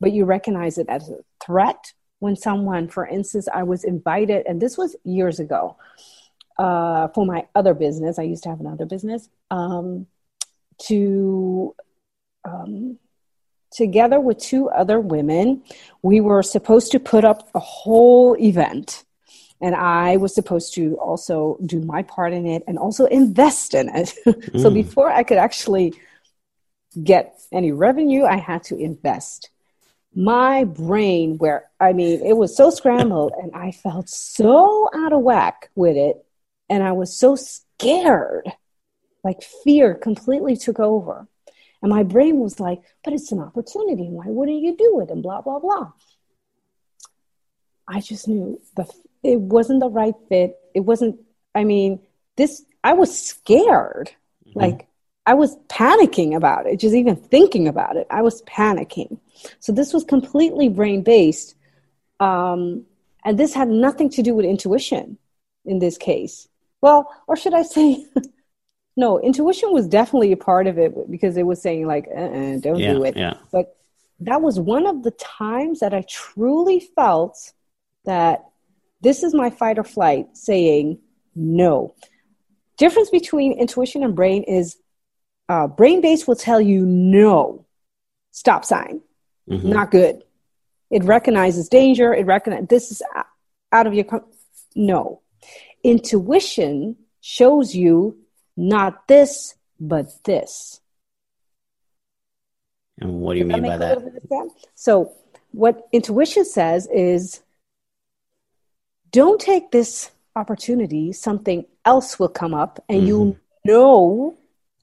[0.00, 1.92] but you recognize it as a threat.
[2.20, 5.76] When someone, for instance, I was invited, and this was years ago
[6.58, 9.28] uh, for my other business, I used to have another business.
[9.50, 10.06] Um,
[10.86, 11.74] to
[12.44, 12.98] um,
[13.70, 15.62] together with two other women
[16.02, 19.04] we were supposed to put up a whole event
[19.60, 23.88] and i was supposed to also do my part in it and also invest in
[23.88, 24.08] it
[24.62, 24.74] so Mm.
[24.74, 25.94] before i could actually
[27.02, 29.50] get any revenue i had to invest
[30.14, 35.20] my brain where i mean it was so scrambled and i felt so out of
[35.20, 36.24] whack with it
[36.68, 38.50] and i was so scared
[39.22, 41.26] like fear completely took over.
[41.82, 44.08] And my brain was like, but it's an opportunity.
[44.08, 45.10] Why wouldn't you do it?
[45.10, 45.92] And blah, blah, blah.
[47.90, 48.86] I just knew the
[49.22, 50.56] it wasn't the right fit.
[50.74, 51.20] It wasn't,
[51.54, 52.00] I mean,
[52.36, 54.10] this I was scared.
[54.54, 54.88] Like
[55.26, 58.06] I was panicking about it, just even thinking about it.
[58.10, 59.18] I was panicking.
[59.60, 61.54] So this was completely brain based.
[62.18, 62.84] Um,
[63.24, 65.18] and this had nothing to do with intuition
[65.64, 66.48] in this case.
[66.80, 68.06] Well, or should I say,
[68.96, 72.78] no, intuition was definitely a part of it because it was saying, like, uh-uh, don't
[72.78, 72.94] Yeah.
[72.94, 73.16] do it.
[73.16, 73.34] Yeah.
[73.52, 73.76] But
[74.20, 77.52] that was one of the times that I truly felt
[78.04, 78.44] that
[79.00, 80.98] this is my fight or flight saying
[81.34, 81.94] no.
[82.76, 84.76] Difference between intuition and brain is
[85.48, 87.66] uh, brain base will tell you no,
[88.30, 89.00] stop sign,
[89.48, 89.64] Mhm.
[89.64, 90.22] not good.
[90.90, 92.14] It recognizes danger.
[92.14, 93.02] It recognizes this is
[93.72, 94.24] out of your com-
[94.76, 95.20] no.
[95.82, 98.18] Intuition shows you
[98.56, 100.80] not this, but this.
[102.98, 103.98] And what do you Does mean by that?
[103.98, 104.52] little bit of sense?
[104.74, 105.12] So,
[105.52, 107.40] what intuition says is
[109.12, 114.36] don't take this opportunity, something else will come up, and you'll know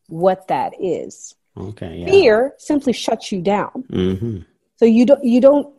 [0.07, 1.35] what that is.
[1.57, 1.99] Okay.
[1.99, 2.05] Yeah.
[2.07, 3.83] Fear simply shuts you down.
[3.89, 4.39] hmm
[4.77, 5.73] So you don't you don't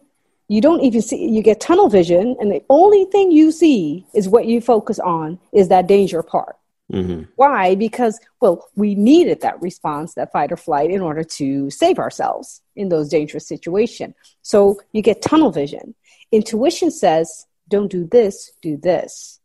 [0.48, 4.28] you don't even see you get tunnel vision and the only thing you see is
[4.28, 6.56] what you focus on is that danger part.
[6.92, 7.24] Mm-hmm.
[7.36, 7.74] Why?
[7.74, 12.62] Because, well, we needed that response, that fight or flight, in order to save ourselves
[12.76, 14.14] in those dangerous situations.
[14.40, 15.94] So you get tunnel vision.
[16.32, 19.40] Intuition says, don't do this, do this.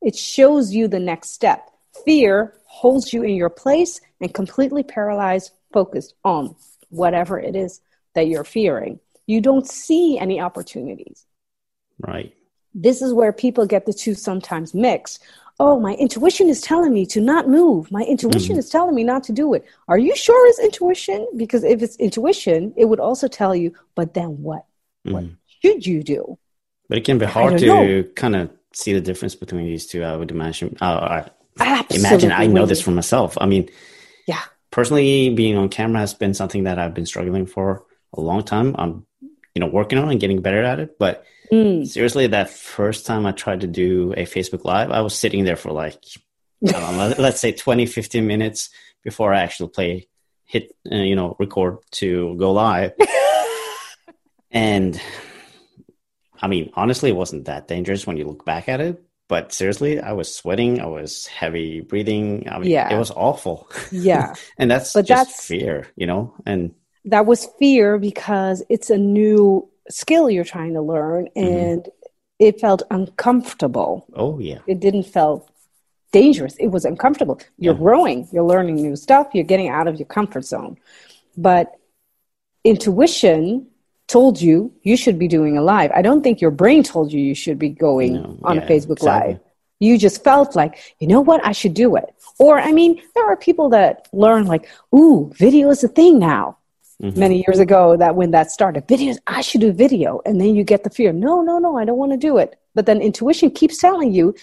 [0.00, 1.70] It shows you the next step.
[2.04, 6.54] Fear holds you in your place and completely paralyzed, focused on
[6.90, 7.80] whatever it is
[8.14, 9.00] that you're fearing.
[9.26, 11.26] You don't see any opportunities.
[11.98, 12.34] Right.
[12.74, 15.22] This is where people get the two sometimes mixed
[15.60, 17.90] oh, my intuition is telling me to not move.
[17.90, 18.60] My intuition mm-hmm.
[18.60, 19.64] is telling me not to do it.
[19.88, 21.26] Are you sure it's intuition?
[21.36, 24.64] Because if it's intuition, it would also tell you, but then what?
[25.06, 25.12] Mm-hmm.
[25.12, 25.24] What
[25.62, 26.38] should you do?
[26.88, 30.16] But it can be hard to kind of see the difference between these two, I
[30.16, 30.76] would imagine.
[30.80, 31.26] Uh,
[31.60, 33.36] I imagine I know this for myself.
[33.40, 33.68] I mean,
[34.26, 34.42] yeah.
[34.70, 38.74] Personally, being on camera has been something that I've been struggling for a long time.
[38.78, 39.06] I'm,
[39.54, 40.98] you know, working on and getting better at it.
[40.98, 41.86] But Mm.
[41.86, 45.56] Seriously, that first time I tried to do a Facebook Live, I was sitting there
[45.56, 46.02] for like,
[46.60, 48.70] know, let's say 20, 15 minutes
[49.02, 50.08] before I actually play,
[50.44, 52.92] hit, uh, you know, record to go live.
[54.50, 55.00] and
[56.40, 59.02] I mean, honestly, it wasn't that dangerous when you look back at it.
[59.28, 60.80] But seriously, I was sweating.
[60.80, 62.48] I was heavy breathing.
[62.50, 62.92] I mean, yeah.
[62.92, 63.68] it was awful.
[63.92, 64.34] Yeah.
[64.58, 66.34] and that's but just that's, fear, you know?
[66.46, 66.74] And
[67.04, 71.56] that was fear because it's a new skill you're trying to learn mm-hmm.
[71.56, 72.14] and mm-hmm.
[72.38, 75.48] it felt uncomfortable oh yeah it didn't feel
[76.12, 77.80] dangerous it was uncomfortable you're yeah.
[77.80, 80.76] growing you're learning new stuff you're getting out of your comfort zone
[81.36, 81.74] but
[82.64, 83.66] intuition
[84.08, 85.92] told you you should be doing a live.
[85.94, 88.68] I don't think your brain told you you should be going no, on yeah, a
[88.68, 89.34] facebook exactly.
[89.34, 89.40] live.
[89.80, 91.44] You just felt like you know what?
[91.46, 92.06] I should do it.
[92.38, 96.56] Or i mean there are people that learn like ooh video is a thing now.
[97.00, 97.20] Mm-hmm.
[97.20, 100.20] many years ago that when that started videos i should do video.
[100.26, 102.58] And then you get the fear no no no i don't want to do it.
[102.74, 104.34] But then intuition keeps telling you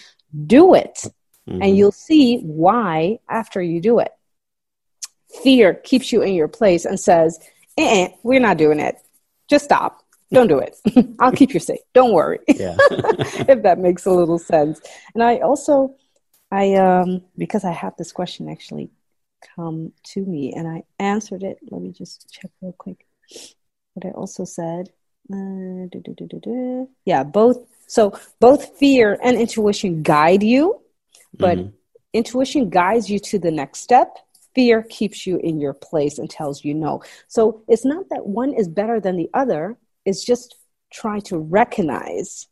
[0.46, 1.00] do it.
[1.48, 1.62] Mm-hmm.
[1.62, 4.12] and you'll see why after you do it.
[5.44, 7.40] Fear keeps you in your place and says
[7.78, 8.98] eh, we're not doing it
[9.50, 10.02] just stop
[10.34, 10.76] don't do it
[11.20, 12.76] i'll keep you safe don't worry yeah.
[13.48, 14.82] if that makes a little sense
[15.14, 15.96] and i also
[16.52, 18.90] i um because i have this question actually
[19.56, 21.60] come to me and I answered it.
[21.70, 23.06] Let me just check real quick
[23.94, 24.90] what I also said.
[25.32, 25.88] Uh,
[27.06, 27.66] yeah, both.
[27.88, 30.82] So both fear and intuition guide you,
[31.34, 31.70] but mm-hmm.
[32.14, 34.18] intuition guides you to the next step.
[34.56, 37.04] Fear keeps you in your place and tells you no.
[37.28, 39.78] So it's not that one is better than the other.
[40.06, 40.56] It's just
[40.92, 42.48] try to recognize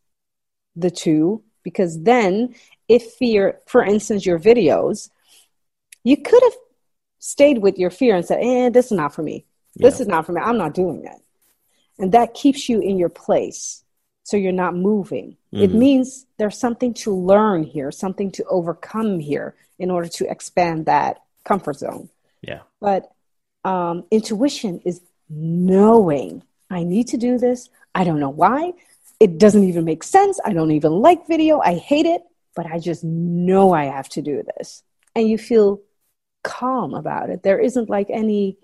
[0.76, 2.54] the two because then
[2.88, 5.08] if fear, for instance, your videos,
[6.02, 6.56] you could have
[7.18, 9.46] stayed with your fear and said, eh, this is not for me.
[9.74, 10.02] This yeah.
[10.02, 10.42] is not for me.
[10.42, 11.20] I'm not doing it.
[11.98, 13.82] And that keeps you in your place.
[14.24, 15.36] So you're not moving.
[15.52, 15.64] Mm-hmm.
[15.64, 20.86] It means there's something to learn here, something to overcome here in order to expand
[20.86, 22.08] that comfort zone.
[22.42, 22.60] Yeah.
[22.80, 23.10] But
[23.64, 27.68] um, intuition is knowing I need to do this.
[27.94, 28.72] I don't know why.
[29.20, 30.40] It doesn't even make sense.
[30.44, 31.60] I don't even like video.
[31.60, 32.22] I hate it,
[32.56, 34.82] but I just know I have to do this.
[35.14, 35.80] And you feel
[36.42, 37.42] calm about it.
[37.42, 38.58] There isn't like any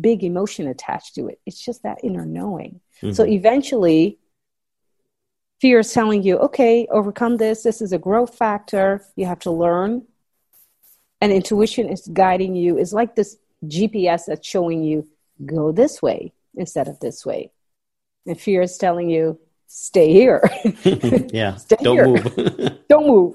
[0.00, 1.40] big emotion attached to it.
[1.46, 2.80] It's just that inner knowing.
[3.02, 3.12] Mm-hmm.
[3.12, 4.18] So eventually,
[5.60, 7.62] fear is telling you, okay, overcome this.
[7.62, 9.04] This is a growth factor.
[9.16, 10.06] You have to learn.
[11.24, 15.08] And intuition is guiding you, is like this GPS that's showing you,
[15.46, 17.50] go this way instead of this way.
[18.26, 20.42] And fear is telling you, stay here.
[21.32, 21.54] yeah.
[21.66, 22.06] stay Don't here.
[22.06, 22.78] move.
[22.88, 23.34] Don't move.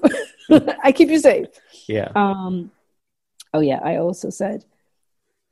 [0.82, 1.48] I keep you safe.
[1.86, 2.10] Yeah.
[2.14, 2.70] Um,
[3.52, 4.64] Oh, yeah, I also said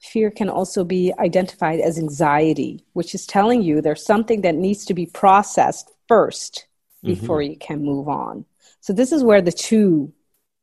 [0.00, 4.84] fear can also be identified as anxiety, which is telling you there's something that needs
[4.84, 6.66] to be processed first
[7.02, 7.52] before mm-hmm.
[7.52, 8.44] you can move on.
[8.80, 10.12] So this is where the two,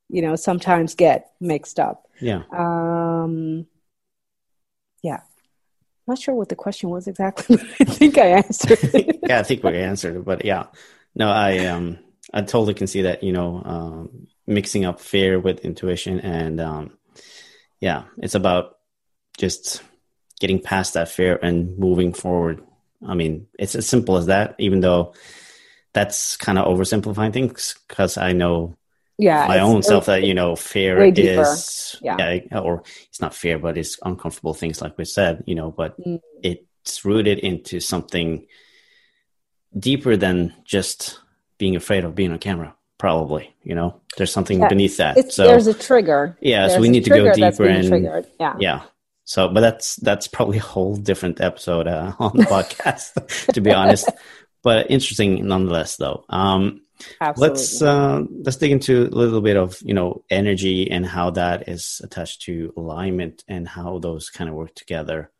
[0.09, 2.05] you know, sometimes get mixed up.
[2.19, 2.43] Yeah.
[2.51, 3.67] Um,
[5.01, 5.21] yeah.
[6.07, 9.19] I'm not sure what the question was exactly, but I think I answered it.
[9.27, 10.67] yeah, I think we answered it, but yeah.
[11.15, 11.99] No, I um
[12.33, 16.97] I totally can see that, you know, um, mixing up fear with intuition and um
[17.79, 18.77] yeah, it's about
[19.37, 19.81] just
[20.39, 22.61] getting past that fear and moving forward.
[23.05, 25.13] I mean, it's as simple as that, even though
[25.93, 28.75] that's kind of oversimplifying things because I know
[29.17, 32.17] yeah, my own self that, you know, fear is, yeah.
[32.17, 32.60] yeah.
[32.60, 36.19] or it's not fear, but it's uncomfortable things like we said, you know, but mm.
[36.43, 38.45] it's rooted into something
[39.78, 41.19] deeper than just
[41.58, 45.45] being afraid of being on camera probably you know there's something yeah, beneath that so
[45.45, 48.25] there's a trigger yeah there's so we need to go deeper and triggered.
[48.39, 48.82] yeah yeah
[49.25, 53.73] So, but that's that's probably a whole different episode uh, on the podcast, to be
[53.73, 54.10] honest.
[54.62, 56.25] But interesting nonetheless, though.
[56.30, 56.82] Um,
[57.19, 57.49] Absolutely.
[57.58, 61.67] let's uh, let's dig into a little bit of you know energy and how that
[61.67, 65.31] is attached to alignment and how those kind of work together.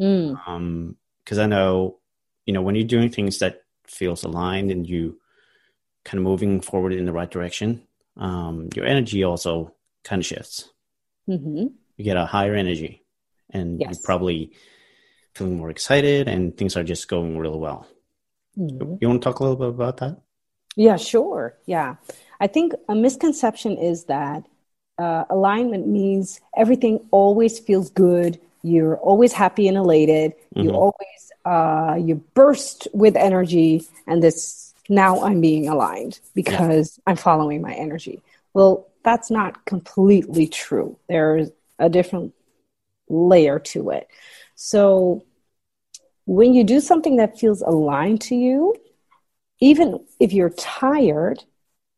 [0.00, 0.40] Mm.
[0.46, 1.98] Um, because I know,
[2.46, 5.20] you know, when you're doing things that feels aligned and you
[6.04, 7.82] kind of moving forward in the right direction,
[8.16, 10.70] um, your energy also kind of shifts.
[11.26, 11.66] hmm
[11.96, 13.02] You get a higher energy,
[13.50, 13.90] and Yes.
[13.90, 14.52] you're probably
[15.34, 17.86] feeling more excited, and things are just going really well.
[18.56, 20.22] hmm You want to talk a little bit about that?
[20.78, 21.54] Yeah, sure.
[21.66, 21.96] Yeah.
[22.40, 24.44] I think a misconception is that
[24.96, 28.40] uh, alignment means everything always feels good.
[28.62, 30.34] You're always happy and elated.
[30.54, 30.74] You Mhm.
[30.84, 37.60] always uh, you burst with energy, and this now I'm being aligned because I'm following
[37.62, 38.22] my energy.
[38.54, 40.96] Well, that's not completely true.
[41.08, 42.34] There's a different
[43.08, 44.08] layer to it.
[44.54, 45.22] So
[46.26, 48.74] when you do something that feels aligned to you,
[49.60, 51.44] even if you're tired,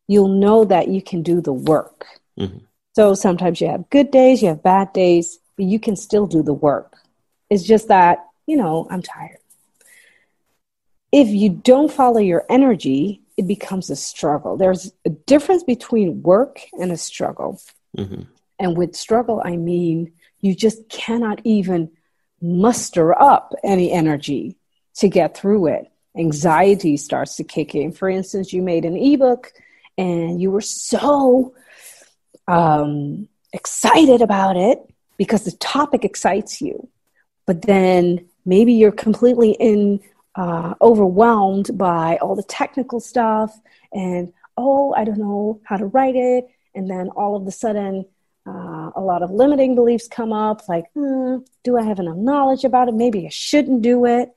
[0.07, 2.05] you'll know that you can do the work.
[2.37, 2.61] Mhm.
[2.95, 6.43] So sometimes you have good days, you have bad days, but you can still do
[6.43, 6.97] the work.
[7.49, 9.37] It's just that, you know, I'm tired.
[11.11, 14.57] If you don't follow your energy, it becomes a struggle.
[14.57, 17.59] There's a difference between work and a struggle.
[17.95, 18.23] hmm
[18.59, 21.91] And with struggle, I mean you just cannot even
[22.41, 24.55] muster up any energy
[24.95, 25.91] to get through it.
[26.17, 27.91] Anxiety starts to kick in.
[27.91, 29.53] For instance, you made an ebook
[29.97, 31.53] and you were so
[32.47, 34.79] um, excited about it
[35.17, 36.89] because the topic excites you.
[37.45, 40.01] But then maybe you're completely in
[40.35, 43.57] uh, overwhelmed by all the technical stuff
[43.93, 46.47] and oh, I don't know how to write it.
[46.75, 48.05] And then all of a sudden,
[48.47, 52.63] uh, a lot of limiting beliefs come up like, hmm, do I have enough knowledge
[52.63, 52.95] about it?
[52.95, 54.31] Maybe I shouldn't do it.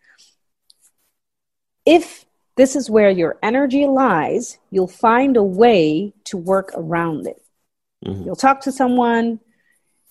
[1.87, 2.25] If
[2.57, 7.43] this is where your energy lies, you'll find a way to work around it.
[8.05, 9.41] hmm You'll talk to someone,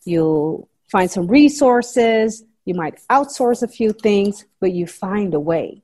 [0.05, 5.81] you'll find some resources, you might outsource a few things, but you find a way.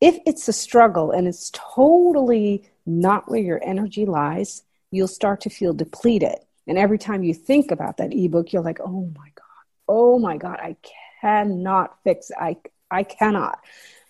[0.00, 5.50] If it's a struggle and it's totally not where your energy lies, you'll start to
[5.50, 6.36] feel depleted.
[6.66, 10.36] And every time you think about that ebook, you're like, oh my God, oh my
[10.36, 10.76] God, I
[11.20, 12.36] cannot fix it.
[12.40, 12.56] I,
[12.90, 13.58] I cannot.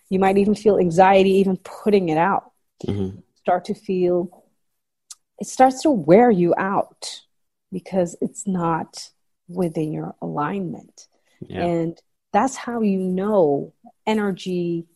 [0.08, 2.52] You might even feel anxiety even putting it out.
[2.86, 4.44] hmm Start to feel,
[5.38, 7.20] it starts to wear you out
[7.70, 9.10] because it's not
[9.48, 11.08] within your alignment.
[11.40, 11.64] Yeah.
[11.64, 12.00] And
[12.32, 13.74] that's how you know
[14.06, 14.86] energy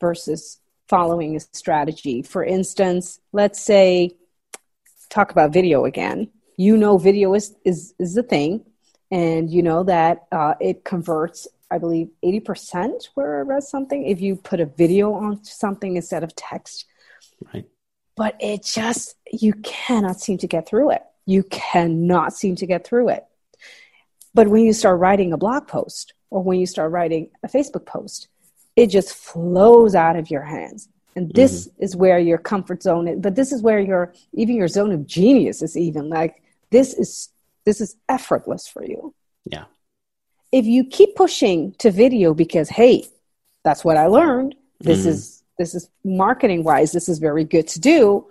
[0.00, 2.22] versus following a strategy.
[2.22, 4.12] For instance, let's say,
[5.10, 6.30] talk about video again.
[6.56, 8.64] You know, video is, is, is the thing,
[9.10, 14.20] and you know that uh, it converts, I believe, 80% where I read something if
[14.20, 16.86] you put a video on something instead of text.
[17.52, 17.66] Right.
[18.16, 21.02] But it just, you cannot seem to get through it.
[21.26, 23.24] You cannot seem to get through it.
[24.34, 27.86] But when you start writing a blog post or when you start writing a Facebook
[27.86, 28.28] post,
[28.76, 30.88] it just flows out of your hands.
[31.16, 31.82] And this mm-hmm.
[31.82, 35.06] is where your comfort zone is, but this is where your even your zone of
[35.06, 37.30] genius is even like this is
[37.64, 39.14] this is effortless for you.
[39.44, 39.64] Yeah.
[40.52, 43.04] If you keep pushing to video because hey,
[43.64, 44.54] that's what I learned.
[44.80, 45.08] This Mhm.
[45.08, 48.26] is this is marketing wise, this is very good to do.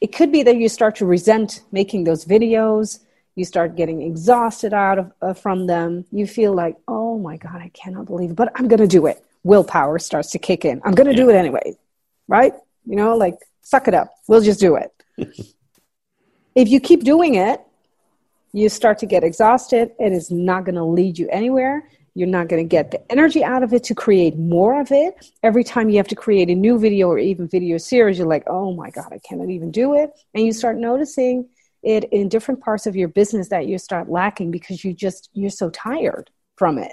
[0.00, 3.00] It could be that you start to resent making those videos.
[3.34, 6.04] You start getting exhausted out of uh, from them.
[6.10, 9.06] You feel like oh my god i cannot believe it but i'm going to do
[9.06, 9.22] it.
[9.44, 10.80] Willpower starts to kick in.
[10.84, 11.76] I'm going to do it anyway
[12.28, 12.52] right?
[12.86, 14.08] You know like suck it up.
[14.28, 14.90] We'll just do it.
[16.54, 17.60] If you keep doing it
[18.52, 19.92] you start to get exhausted.
[19.98, 21.88] It is not going to lead you anywhere.
[22.14, 25.30] You're not going to get the energy out of it to create more of it.
[25.42, 28.42] Every time you have to create a new video or even video series you're like
[28.48, 30.10] oh my god i cannot even do it.
[30.34, 31.48] And you start noticing
[31.82, 35.50] it in different parts of your business that you start lacking because you just you're
[35.50, 36.92] so tired from it.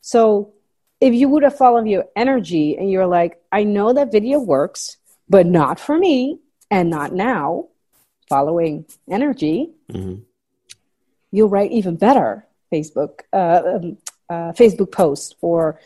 [0.00, 0.54] So
[1.00, 4.96] if you would have followed your energy and you're like i know that video works
[5.28, 6.38] but not for me
[6.70, 7.66] and not now
[8.28, 10.16] following energy hmm
[11.30, 13.98] you'll write even better facebook uh, um,
[14.30, 15.80] uh, facebook post or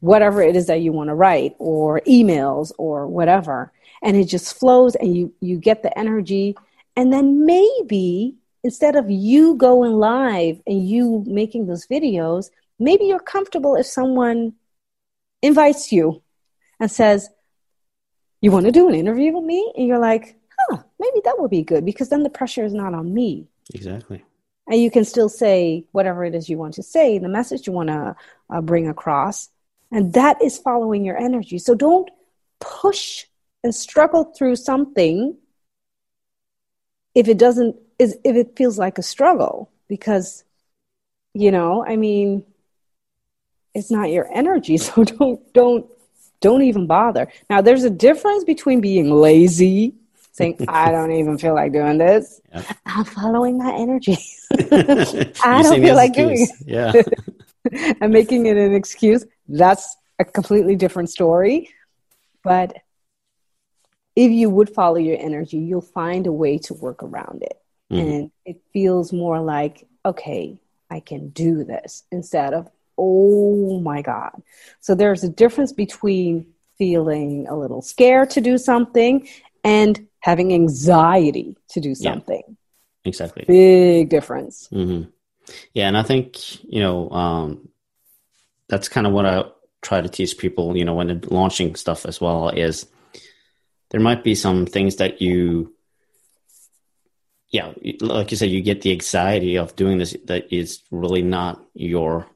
[0.00, 3.72] whatever it is that you want to write or emails or whatever
[4.02, 6.54] and it just flows and you you get the energy
[6.96, 8.36] and then maybe
[8.66, 14.54] instead of you going live and you making those videos, maybe you're comfortable if someone
[15.40, 16.20] invites you
[16.80, 17.28] and says,
[18.40, 19.72] You want to do an interview with me?
[19.76, 22.92] And you're like, Huh, maybe that would be good because then the pressure is not
[22.92, 23.46] on me.
[23.72, 24.24] Exactly.
[24.68, 27.72] And you can still say whatever it is you want to say, the message you
[27.72, 28.16] want to
[28.50, 29.48] uh, bring across,
[29.92, 31.58] and that is following your energy.
[31.58, 32.10] So don't
[32.60, 33.26] push
[33.62, 35.36] and struggle through something
[37.14, 39.70] if it doesn't is if it feels like a struggle.
[39.88, 40.42] Because
[41.32, 42.42] you know i mean
[43.76, 44.78] it's not your energy.
[44.86, 45.86] So don't don't
[46.40, 47.28] don't even bother.
[47.48, 49.94] Now there's a difference between being lazy
[50.36, 52.40] saying i don't even feel like doing this.
[52.52, 52.72] Yeah.
[52.86, 54.18] i'm following my energy.
[54.50, 56.50] I don't feel like doing it.
[56.64, 56.92] Yeah.
[58.00, 59.26] And making it an excuse.
[59.48, 61.68] That's a completely different story.
[62.44, 62.76] But
[64.14, 67.58] if you would follow your energy you'll find a way to work around it.
[67.90, 68.00] Mm.
[68.00, 70.58] and it feels more like okay
[70.90, 72.68] i can do this instead of
[72.98, 74.42] oh my god.
[74.80, 76.46] So there's a difference between
[76.78, 79.28] feeling a little scared to do something
[79.64, 82.42] and having anxiety to do something.
[82.46, 83.44] Yeah, exactly.
[83.46, 84.68] Big difference.
[84.72, 85.08] Mm-hmm.
[85.72, 87.68] yeah and i think you know um,
[88.68, 89.44] that's kind of what i
[89.80, 92.86] try to teach people you know when they're launching stuff as well is
[93.90, 95.72] there might be some things that you
[97.50, 101.62] yeah like you said you get the anxiety of doing this that is really not
[101.74, 102.26] your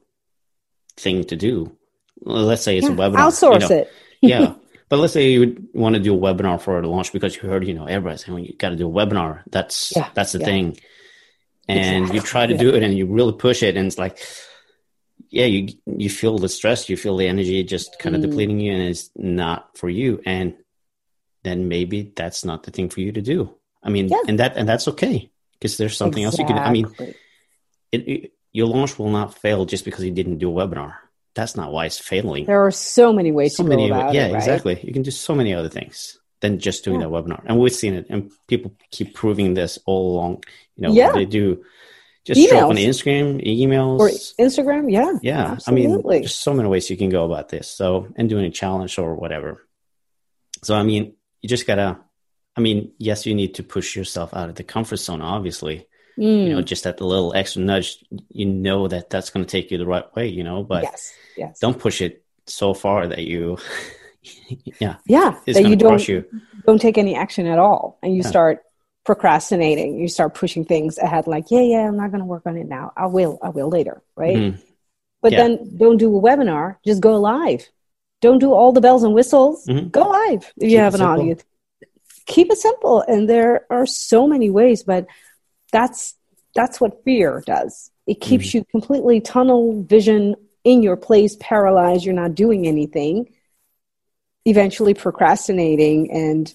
[0.95, 1.75] thing to do.
[2.21, 3.91] Let's say it's yeah, a webinar outsource you know, it.
[4.21, 4.53] Yeah
[4.91, 7.65] but let's say you want to do a webinar for a launch because you heard
[7.65, 10.39] you know everybody's saying well, you got to do a webinar that's yeah, that's the
[10.39, 10.45] yeah.
[10.45, 10.77] thing
[11.67, 12.15] and exactly.
[12.15, 14.19] you try to do it and you really push it and it's like
[15.29, 18.29] yeah you you feel the stress you feel the energy just kind of mm.
[18.29, 20.53] depleting you and it's not for you and
[21.43, 23.53] then maybe that's not the thing for you to do.
[23.83, 24.21] I mean, yeah.
[24.27, 26.43] and that and that's okay because there's something exactly.
[26.43, 26.67] else you can.
[26.67, 27.15] I mean,
[27.91, 30.95] it, it, your launch will not fail just because you didn't do a webinar.
[31.33, 32.45] That's not why it's failing.
[32.45, 34.31] There are so many ways so to many, go about yeah, it.
[34.31, 34.79] Yeah, exactly.
[34.83, 37.07] You can do so many other things than just doing yeah.
[37.07, 37.41] that webinar.
[37.45, 40.43] And we've seen it, and people keep proving this all along.
[40.75, 41.11] You know, yeah.
[41.11, 41.63] they do
[42.25, 42.49] just emails.
[42.49, 44.09] show up on Instagram, emails, or
[44.43, 44.91] Instagram.
[44.91, 45.51] Yeah, yeah.
[45.51, 45.85] Absolutely.
[45.85, 47.69] I mean, there's so many ways you can go about this.
[47.69, 49.65] So, and doing a challenge or whatever.
[50.63, 51.99] So, I mean, you just gotta
[52.55, 56.47] i mean yes you need to push yourself out of the comfort zone obviously mm.
[56.47, 56.65] you know mm.
[56.65, 60.13] just that little extra nudge you know that that's going to take you the right
[60.15, 61.59] way you know but yes, yes.
[61.59, 63.57] don't push it so far that you
[64.79, 66.25] yeah yeah that you don't you.
[66.65, 68.27] don't take any action at all and you yeah.
[68.27, 68.63] start
[69.03, 72.55] procrastinating you start pushing things ahead like yeah yeah i'm not going to work on
[72.55, 74.61] it now i will i will later right mm-hmm.
[75.21, 75.39] but yeah.
[75.39, 77.67] then don't do a webinar just go live
[78.21, 79.65] don't do all the bells and whistles.
[79.65, 79.89] Mm-hmm.
[79.89, 81.19] Go live if Keep you have an simple.
[81.19, 81.43] audience.
[82.27, 83.01] Keep it simple.
[83.01, 85.07] And there are so many ways, but
[85.71, 86.15] that's
[86.55, 87.91] that's what fear does.
[88.07, 88.59] It keeps mm-hmm.
[88.59, 92.03] you completely tunnel vision in your place, paralyzed.
[92.03, 93.33] You're not doing anything.
[94.45, 96.11] Eventually procrastinating.
[96.11, 96.53] And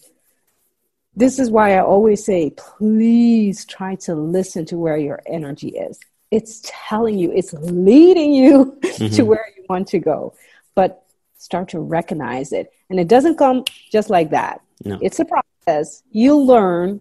[1.15, 5.99] this is why I always say, please try to listen to where your energy is.
[6.31, 9.15] It's telling you, it's leading you mm-hmm.
[9.15, 10.35] to where you want to go.
[10.75, 11.07] But
[11.39, 12.71] start to recognize it.
[12.91, 14.61] And it doesn't come just like that.
[14.85, 14.99] No.
[15.01, 16.03] It's a process.
[16.11, 17.01] You learn.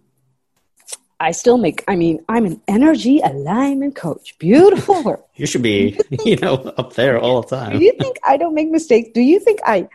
[1.20, 4.38] I still make, I mean, I'm an energy alignment coach.
[4.38, 5.26] Beautiful work.
[5.36, 7.80] you should be, you know, up there all the time.
[7.80, 9.10] Do you think I don't make mistakes?
[9.14, 9.88] Do you think I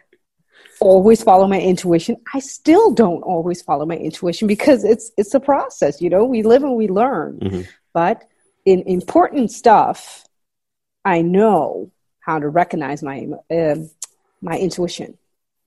[0.81, 2.16] always follow my intuition?
[2.33, 6.25] I still don't always follow my intuition because it's it's a process, you know.
[6.25, 7.39] We live and we learn.
[7.39, 7.62] Mm-hmm.
[7.93, 8.25] But
[8.64, 10.27] in important stuff,
[11.05, 11.91] I know
[12.21, 13.91] how to recognize my um,
[14.41, 15.18] my intuition.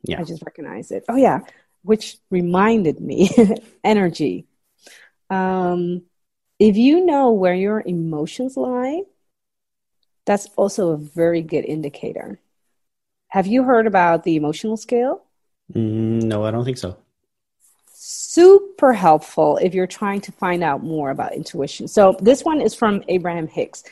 [0.04, 0.20] Yeah.
[0.20, 1.06] I just recognize it.
[1.08, 1.42] Oh yeah,
[1.84, 3.30] which reminded me
[3.84, 4.48] energy.
[5.34, 6.04] Um,
[6.60, 9.04] if you know where your emotions lie,
[10.26, 12.40] that's also a very good indicator.
[13.30, 15.24] Have you heard about the emotional scale?
[15.74, 16.98] Mm, no, I don't think so.
[17.92, 21.88] Super helpful if you're trying to find out more about intuition.
[21.88, 23.84] So, this one is from Abraham Hicks.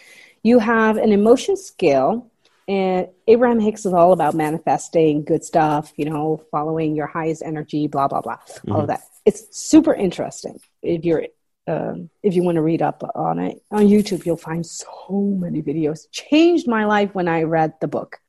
[0.43, 2.30] You have an emotion scale
[2.67, 7.87] and Abraham Hicks is all about manifesting good stuff, you know, following your highest energy,
[7.87, 8.71] blah blah blah, mm-hmm.
[8.71, 9.01] all of that.
[9.25, 10.59] It's super interesting.
[10.81, 11.25] If you're
[11.67, 15.61] um, if you want to read up on it on YouTube, you'll find so many
[15.61, 16.09] videos.
[16.11, 18.19] Changed my life when I read the book.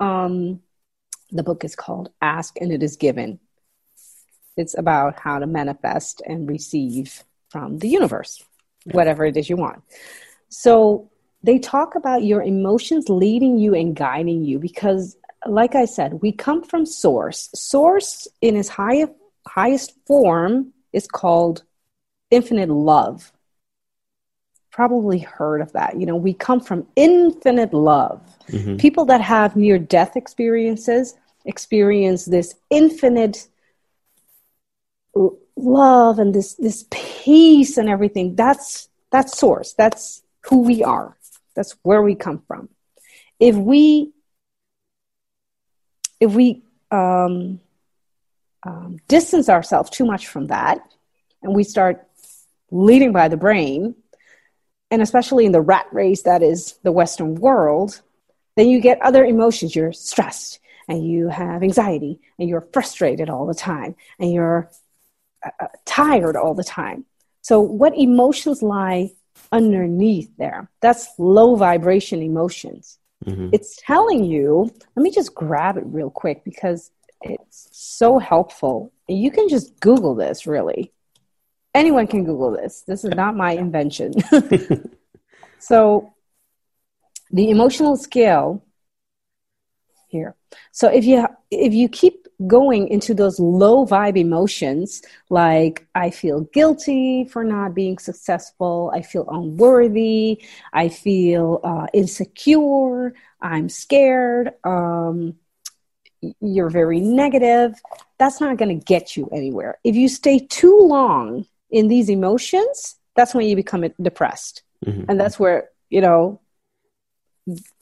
[0.00, 0.60] Um,
[1.30, 3.40] the book is called Ask and It Is Given.
[4.56, 8.42] It's about how to manifest and receive from the universe,
[8.84, 8.94] yeah.
[8.94, 9.82] whatever it is you want.
[10.48, 11.10] So
[11.44, 15.16] they talk about your emotions leading you and guiding you because
[15.46, 17.50] like i said we come from source.
[17.54, 19.06] Source in its high,
[19.46, 21.62] highest form is called
[22.30, 23.30] infinite love.
[24.70, 26.00] Probably heard of that.
[26.00, 28.20] You know we come from infinite love.
[28.48, 28.76] Mm-hmm.
[28.76, 31.14] people that have near death experiences
[31.46, 33.48] experience this infinite
[35.56, 38.34] love and this this peace and everything.
[38.34, 39.74] That's that's source.
[39.74, 41.16] That's who we are.
[41.54, 42.68] That's where we come from.
[43.38, 44.12] If we
[46.20, 47.60] if we um,
[48.62, 50.78] um, distance ourselves too much from that,
[51.42, 52.06] and we start
[52.70, 53.94] leading by the brain,
[54.90, 58.00] and especially in the rat race that is the Western world,
[58.56, 59.74] then you get other emotions.
[59.74, 64.70] You're stressed, and you have anxiety, and you're frustrated all the time, and you're
[65.44, 67.04] uh, uh tired all the time.
[67.42, 69.10] So, what emotions lie
[69.54, 70.70] underneath there?
[70.80, 72.98] That's low vibration emotions.
[73.24, 73.50] Mm-hmm.
[73.52, 76.90] It's telling you, let me just grab it real quick because
[77.22, 78.92] it's so helpful.
[79.08, 80.92] You can just Google this, really.
[81.74, 82.84] Anyone can Google this.
[82.86, 84.12] This is not my invention.
[85.58, 86.12] so,
[87.30, 88.64] the emotional scale
[90.14, 90.36] here.
[90.70, 96.40] So if you if you keep going into those low vibe emotions like I feel
[96.52, 100.42] guilty for not being successful, I feel unworthy,
[100.72, 105.36] I feel uh, insecure, I'm scared, um,
[106.40, 107.80] you're very negative,
[108.18, 109.78] that's not going to get you anywhere.
[109.84, 114.62] If you stay too long in these emotions, that's when you become depressed.
[114.84, 115.04] Mm-hmm.
[115.08, 116.40] And that's where, you know,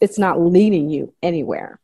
[0.01, 1.79] it's not leading you anywhere.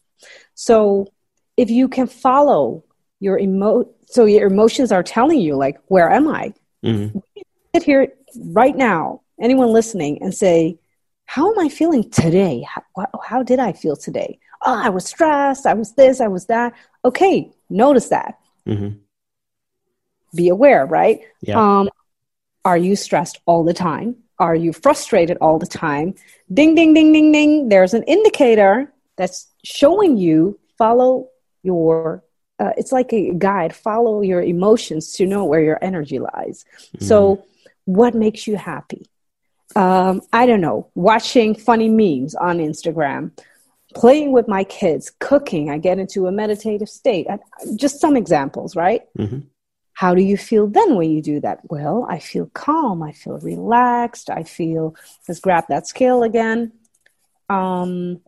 [0.54, 1.12] So
[1.58, 2.84] if you can follow
[3.18, 6.54] your emo, so your emotions are telling you like, where am I?
[6.84, 7.18] Mm-hmm.
[7.74, 8.12] Sit here
[8.46, 10.78] right now, anyone listening, and say,
[11.26, 12.62] how am I feeling today?
[12.62, 14.38] How, how did I feel today?
[14.64, 15.66] Oh, I was stressed.
[15.66, 16.20] I was this.
[16.20, 16.74] I was that.
[17.04, 18.38] Okay, notice that.
[18.64, 18.96] Mm-hmm.
[20.36, 21.20] Be aware, right?
[21.40, 21.58] Yeah.
[21.58, 21.90] Um,
[22.64, 24.14] are you stressed all the time?
[24.38, 26.14] Are you frustrated all the time?
[26.54, 27.68] Ding, ding, ding, ding, ding.
[27.68, 31.28] There's an indicator that's showing you follow
[31.62, 32.22] your
[32.60, 33.74] uh, it's like a guide.
[33.74, 36.64] Follow your emotions to know where your energy lies.
[36.96, 37.04] Mm-hmm.
[37.04, 37.44] so
[37.84, 39.08] what makes you happy?
[39.76, 40.88] Um, i don't know.
[40.94, 43.32] Watching funny memes on instagram
[43.94, 45.70] playing with my kids cooking.
[45.70, 47.26] I get into a meditative state.
[47.30, 47.38] I,
[47.76, 49.02] just some examples right?
[49.16, 49.40] Mm-hmm.
[49.94, 51.60] how do you feel then when you do that?
[51.64, 53.02] Well i feel calm.
[53.02, 54.30] I feel relaxed.
[54.30, 54.94] I feel
[55.26, 56.72] let's grab that scale again.
[57.48, 58.20] Um,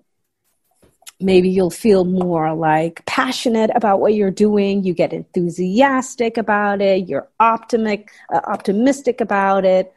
[1.21, 4.85] maybe you'll feel more like passionate about what you're doing.
[4.85, 7.09] You get enthusiastic about it.
[7.09, 9.93] You're optimistic uh, optimistic about it.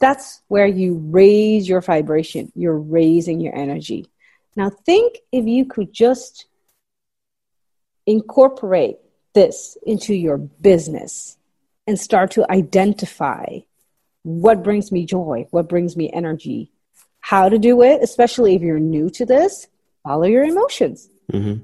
[0.00, 2.50] That's where you raise your vibration.
[2.54, 4.06] You're raising your energy.
[4.56, 6.46] Now think if you could just
[8.06, 8.96] incorporate
[9.34, 11.36] this into your business
[11.86, 13.60] and start to identify
[14.22, 16.70] what brings me joy what brings me energy
[17.20, 19.66] how to do it especially if you're new to this
[20.02, 21.08] follow your emotions.
[21.32, 21.62] Mm-hmm.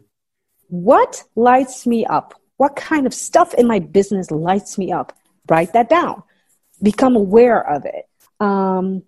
[0.68, 2.41] What lights me up?
[2.57, 5.16] What kind of stuff in my business lights me up?
[5.49, 6.22] Write that down.
[6.82, 8.09] Become aware of it.
[8.41, 9.03] Um,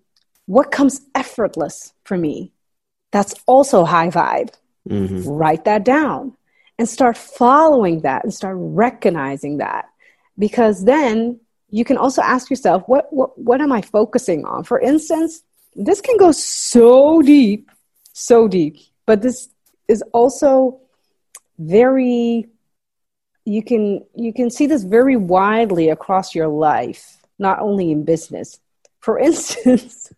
[0.45, 2.53] what comes effortless for me?
[3.11, 4.53] That's also high vibe.
[4.87, 5.27] Mm-hmm.
[5.27, 6.35] Write that down
[6.77, 9.85] and start following that and start recognizing that.
[10.37, 14.63] Because then you can also ask yourself, what, what, what am I focusing on?
[14.63, 15.43] For instance,
[15.75, 17.69] this can go so deep,
[18.13, 18.77] so deep
[19.09, 19.49] but this
[19.87, 20.81] is also
[21.57, 22.45] very
[23.43, 28.59] you can you can see this very widely across your life not only in business.
[28.99, 30.13] For instance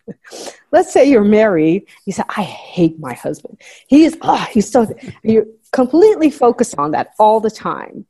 [0.73, 1.85] let's say you're married.
[2.05, 3.61] You say i hate my husband.
[3.87, 8.05] He is oh he's so You're completely focused on that all the time.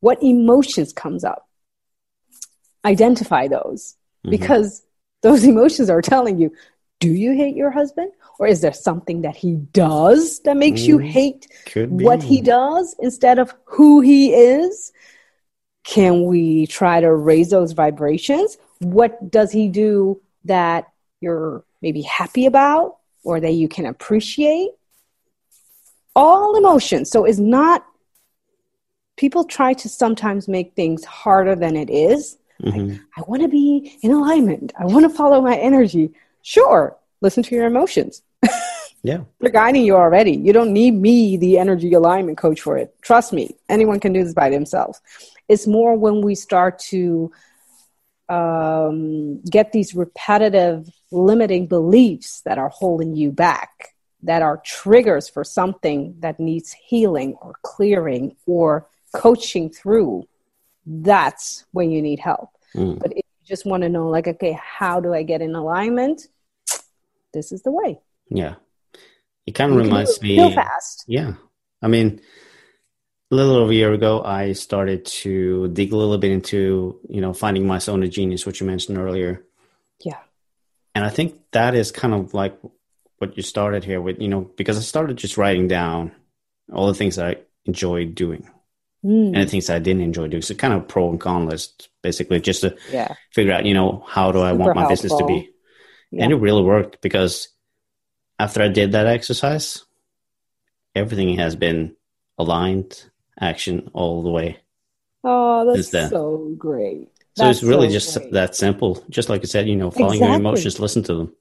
[0.00, 1.46] What emotions comes up?
[2.86, 3.82] Identify those.
[3.92, 4.30] Mm-hmm.
[4.30, 4.82] because
[5.22, 6.52] those emotions are telling you
[7.00, 10.88] do you hate your husband or is there something that he does that makes mm,
[10.88, 14.92] you hate what he does instead of who he is?
[15.84, 18.58] Can we try to raise those vibrations?
[18.80, 20.86] What does he do that
[21.20, 24.70] you're maybe happy about or that you can appreciate?
[26.14, 27.10] All emotions.
[27.10, 27.86] So it's not,
[29.16, 32.38] people try to sometimes make things harder than it is.
[32.62, 32.88] Mm-hmm.
[32.88, 34.72] Like, I want to be in alignment.
[34.78, 36.12] I want to follow my energy.
[36.46, 38.22] Sure, listen to your emotions.
[39.02, 39.22] yeah.
[39.40, 40.30] They're guiding you already.
[40.36, 42.94] You don't need me, the energy alignment coach, for it.
[43.02, 45.00] Trust me, anyone can do this by themselves.
[45.48, 47.32] It's more when we start to
[48.28, 55.42] um, get these repetitive limiting beliefs that are holding you back, that are triggers for
[55.42, 60.28] something that needs healing or clearing or coaching through.
[60.86, 62.50] That's when you need help.
[62.76, 63.00] Mm.
[63.00, 66.28] But if you just want to know, like, okay, how do I get in alignment?
[67.36, 68.00] This is the way.
[68.30, 68.54] Yeah.
[69.46, 70.38] It kind of reminds me.
[70.38, 71.04] Real fast.
[71.06, 71.34] Yeah.
[71.82, 72.20] I mean,
[73.30, 77.20] a little over a year ago, I started to dig a little bit into, you
[77.20, 79.44] know, finding my zone of genius, which you mentioned earlier.
[80.04, 80.18] Yeah.
[80.96, 82.58] and I think that is kind of like
[83.18, 86.12] what you started here with, you know, because I started just writing down
[86.72, 88.48] all the things I enjoyed doing
[89.04, 89.26] mm.
[89.26, 90.42] and the things I didn't enjoy doing.
[90.42, 93.14] So kind of pro and con list, basically, just to yeah.
[93.30, 94.92] figure out, you know, how do I Super want my helpful.
[94.92, 95.50] business to be?
[96.10, 96.24] Yeah.
[96.24, 97.48] And it really worked because
[98.38, 99.84] after I did that exercise,
[100.94, 101.96] everything has been
[102.38, 103.04] aligned,
[103.40, 104.58] action all the way.
[105.24, 107.08] Oh, that's so great.
[107.36, 108.32] So that's it's really so just great.
[108.32, 109.04] that simple.
[109.10, 110.28] Just like I said, you know, following exactly.
[110.28, 111.34] your emotions, listen to them.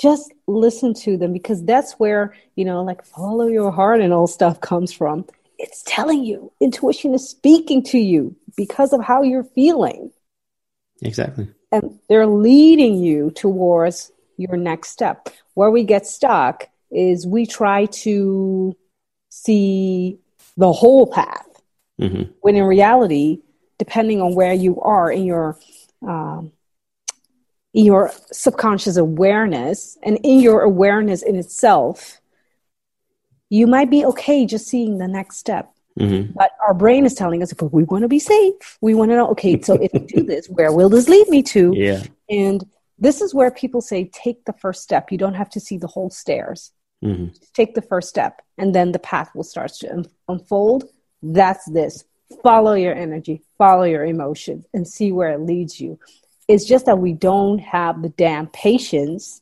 [0.00, 4.28] Just listen to them because that's where, you know, like follow your heart and all
[4.28, 5.24] stuff comes from.
[5.58, 10.12] It's telling you, intuition is speaking to you because of how you're feeling.
[11.02, 11.48] Exactly.
[11.70, 15.28] And they're leading you towards your next step.
[15.54, 18.76] Where we get stuck is we try to
[19.28, 20.18] see
[20.56, 21.46] the whole path.
[22.00, 22.32] Mm-hmm.
[22.40, 23.40] When in reality,
[23.78, 25.58] depending on where you are in your
[26.06, 26.52] um,
[27.74, 32.20] in your subconscious awareness and in your awareness in itself,
[33.50, 35.72] you might be okay just seeing the next step.
[35.98, 36.32] Mm-hmm.
[36.34, 38.78] But our brain is telling us, but we want to be safe.
[38.80, 41.42] We want to know, okay, so if we do this, where will this lead me
[41.44, 41.72] to?
[41.74, 42.02] Yeah.
[42.28, 42.64] And
[42.98, 45.10] this is where people say, take the first step.
[45.10, 46.72] You don't have to see the whole stairs.
[47.04, 47.34] Mm-hmm.
[47.54, 50.84] Take the first step, and then the path will start to unfold.
[51.22, 52.04] That's this.
[52.42, 55.98] Follow your energy, follow your emotions, and see where it leads you.
[56.48, 59.40] It's just that we don't have the damn patience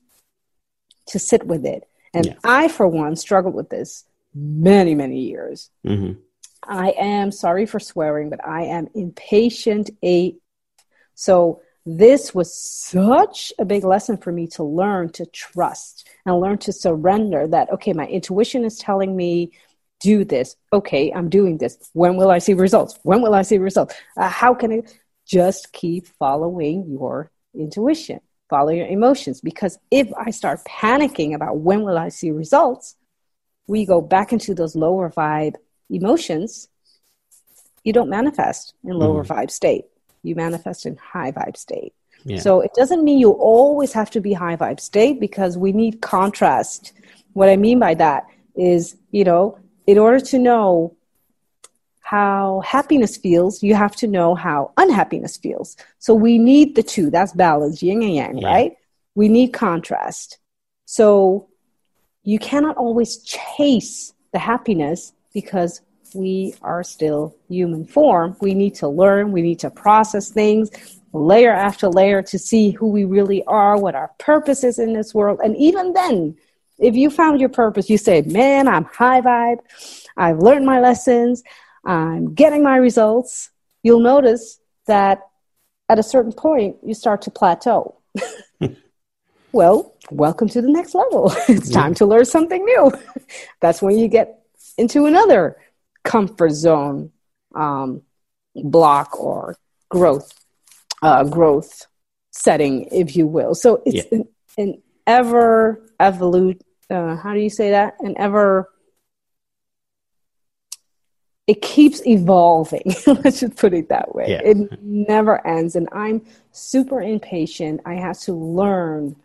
[1.06, 1.88] to sit with it.
[2.12, 2.34] And yeah.
[2.44, 4.04] I, for one, struggled with this
[4.34, 5.70] many, many years.
[5.86, 6.20] Mm-hmm.
[6.68, 9.90] I am sorry for swearing, but I am impatient.
[10.04, 10.36] A
[11.14, 16.58] so this was such a big lesson for me to learn to trust and learn
[16.58, 19.52] to surrender that okay my intuition is telling me
[20.00, 20.56] do this.
[20.72, 21.78] Okay i'm doing this.
[21.92, 22.98] When will i see results?
[23.02, 23.94] When will i see results?
[24.16, 24.82] Uh, how can i
[25.26, 29.40] just keep following your intuition follow your emotions?
[29.40, 32.96] Because if i start panicking about when will i see results
[33.68, 35.54] we go back into those lower vibe
[35.90, 36.68] emotions
[37.84, 39.28] you don't manifest in lower mm.
[39.28, 39.84] vibe state
[40.26, 41.94] you manifest in high vibe state.
[42.24, 42.40] Yeah.
[42.40, 46.02] So it doesn't mean you always have to be high vibe state because we need
[46.02, 46.92] contrast.
[47.34, 48.26] What I mean by that
[48.56, 50.96] is, you know, in order to know
[52.00, 55.76] how happiness feels, you have to know how unhappiness feels.
[55.98, 57.10] So we need the two.
[57.10, 58.48] That's balance, yin and yang, yeah.
[58.48, 58.72] right?
[59.14, 60.38] We need contrast.
[60.84, 61.48] So
[62.22, 65.82] you cannot always chase the happiness because
[66.14, 68.34] we are still human form.
[68.40, 70.70] We need to learn, we need to process things
[71.12, 75.12] layer after layer to see who we really are, what our purpose is in this
[75.14, 75.38] world.
[75.44, 76.38] And even then,
[76.78, 79.58] if you found your purpose, you say, Man, I'm high vibe,
[80.16, 81.42] I've learned my lessons,
[81.84, 83.50] I'm getting my results,
[83.82, 85.20] you'll notice that
[85.90, 87.94] at a certain point, you start to plateau.
[89.52, 91.30] well, welcome to the next level.
[91.48, 92.90] it's time to learn something new.
[93.60, 94.45] That's when you get
[94.78, 95.56] into another
[96.04, 97.10] comfort zone
[97.54, 98.02] um,
[98.54, 99.56] block or
[99.88, 100.32] growth
[101.02, 101.86] uh, growth
[102.30, 103.54] setting, if you will.
[103.54, 104.18] So it's yeah.
[104.18, 106.60] an, an, ever evolute.
[106.90, 107.94] Uh, how do you say that?
[108.00, 108.68] An ever
[111.46, 112.82] it keeps evolving.
[113.06, 114.26] Let's just put it that way.
[114.28, 114.40] Yeah.
[114.42, 117.82] It never ends, and I'm super impatient.
[117.86, 119.16] I have to learn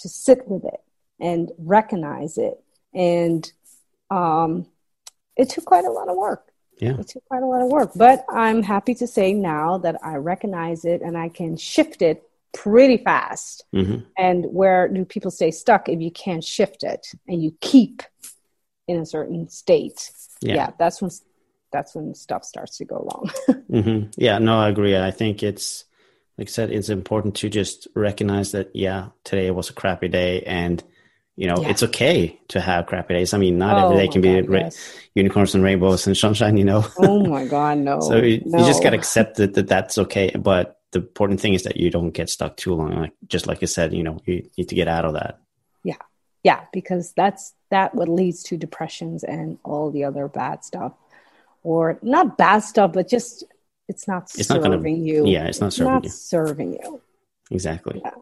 [0.00, 0.80] to sit with it
[1.18, 2.62] and recognize it
[2.94, 3.50] and
[4.10, 4.66] um,
[5.36, 6.50] it took quite a lot of work.
[6.78, 6.98] Yeah.
[6.98, 7.92] It took quite a lot of work.
[7.94, 12.22] But I'm happy to say now that I recognize it and I can shift it
[12.52, 13.64] pretty fast.
[13.74, 14.04] Mm-hmm.
[14.18, 18.02] And where do people stay stuck if you can't shift it and you keep
[18.88, 20.10] in a certain state?
[20.40, 21.10] Yeah, yeah that's when
[21.72, 23.30] that's when stuff starts to go wrong.
[23.70, 24.10] mm-hmm.
[24.16, 24.96] Yeah, no, I agree.
[24.96, 25.84] I think it's
[26.38, 30.42] like I said, it's important to just recognize that yeah, today was a crappy day
[30.42, 30.82] and
[31.36, 31.68] you know, yeah.
[31.68, 33.34] it's okay to have crappy days.
[33.34, 34.98] I mean, not oh every day can God, be ra- yes.
[35.14, 36.86] unicorns and rainbows and sunshine, you know.
[36.98, 38.00] oh my God, no.
[38.00, 38.58] so you, no.
[38.58, 40.30] you just got to accept that, that that's okay.
[40.34, 42.98] But the important thing is that you don't get stuck too long.
[42.98, 45.40] Like, just like I said, you know, you need to get out of that.
[45.84, 45.98] Yeah.
[46.42, 46.64] Yeah.
[46.72, 50.94] Because that's, that what leads to depressions and all the other bad stuff
[51.62, 53.44] or not bad stuff, but just,
[53.88, 55.26] it's not it's serving not gonna, you.
[55.26, 55.44] Yeah.
[55.44, 56.10] It's not serving not you.
[56.10, 57.02] serving you.
[57.50, 58.00] Exactly.
[58.02, 58.12] Yeah.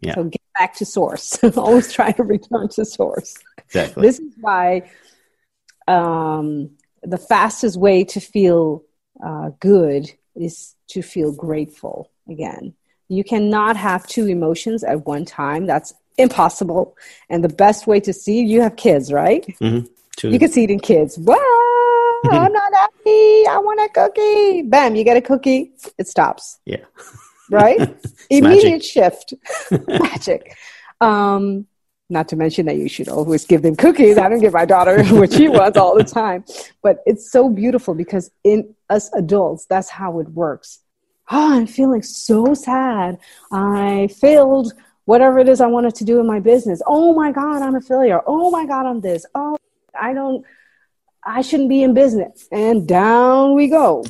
[0.00, 0.14] Yeah.
[0.14, 1.42] So get back to source.
[1.56, 3.36] Always try to return to source.
[3.66, 4.02] Exactly.
[4.02, 4.90] This is why
[5.86, 6.70] um,
[7.02, 8.84] the fastest way to feel
[9.24, 12.74] uh, good is to feel grateful again.
[13.08, 15.66] You cannot have two emotions at one time.
[15.66, 16.96] That's impossible.
[17.30, 19.46] And the best way to see you have kids, right?
[19.60, 19.86] Mm-hmm.
[20.28, 21.16] You can see it in kids.
[21.16, 21.34] Wow,
[22.24, 23.46] I'm not happy.
[23.46, 24.62] I want a cookie.
[24.62, 25.72] Bam, you get a cookie.
[25.96, 26.58] It stops.
[26.64, 26.84] Yeah.
[27.50, 27.96] right?
[28.30, 29.34] Immediate shift.
[29.88, 30.56] magic.
[31.00, 31.66] Um,
[32.10, 34.16] not to mention that you should always give them cookies.
[34.16, 36.44] I don't give my daughter what she wants all the time.
[36.82, 40.80] But it's so beautiful because in us adults, that's how it works.
[41.30, 43.18] Oh, I'm feeling so sad.
[43.52, 44.72] I failed
[45.04, 46.80] whatever it is I wanted to do in my business.
[46.86, 48.20] Oh my God, I'm a failure.
[48.26, 49.26] Oh my God, I'm this.
[49.34, 49.58] Oh,
[49.98, 50.44] I don't,
[51.24, 52.48] I shouldn't be in business.
[52.50, 54.04] And down we go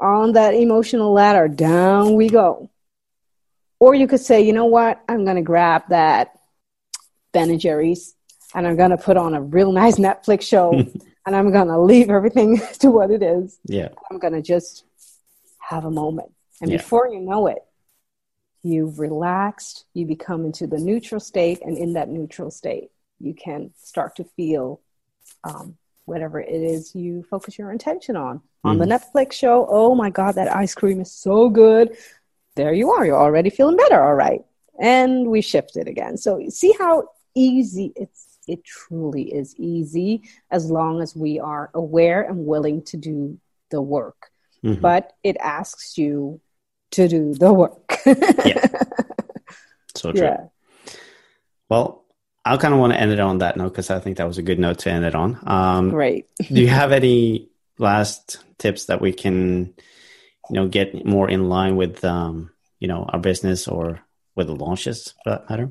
[0.00, 1.48] on that emotional ladder.
[1.48, 2.70] Down we go.
[3.80, 5.02] Or you could say, you know what?
[5.08, 6.34] I'm going to grab that
[7.34, 8.14] Ben and Jerry's,
[8.54, 10.72] and I'm gonna put on a real nice Netflix show,
[11.26, 13.58] and I'm gonna leave everything to what it is.
[13.66, 14.84] Yeah, I'm gonna just
[15.58, 16.32] have a moment,
[16.62, 16.78] and yeah.
[16.78, 17.62] before you know it,
[18.62, 19.84] you've relaxed.
[19.92, 24.24] You become into the neutral state, and in that neutral state, you can start to
[24.24, 24.80] feel
[25.42, 28.38] um, whatever it is you focus your intention on.
[28.38, 28.68] Mm-hmm.
[28.68, 29.18] On the mm-hmm.
[29.18, 31.96] Netflix show, oh my God, that ice cream is so good.
[32.56, 33.04] There you are.
[33.04, 34.02] You're already feeling better.
[34.02, 34.44] All right.
[34.80, 36.16] And we shifted again.
[36.16, 42.22] So see how easy it's it truly is easy as long as we are aware
[42.22, 43.38] and willing to do
[43.70, 44.30] the work
[44.62, 44.80] mm-hmm.
[44.80, 46.40] but it asks you
[46.90, 48.66] to do the work yeah
[49.94, 50.46] so true yeah.
[51.68, 52.03] well
[52.44, 54.38] i kind of want to end it on that note because i think that was
[54.38, 58.86] a good note to end it on um, great do you have any last tips
[58.86, 59.74] that we can
[60.50, 64.00] you know get more in line with um, you know our business or
[64.34, 65.70] with the launches for that matter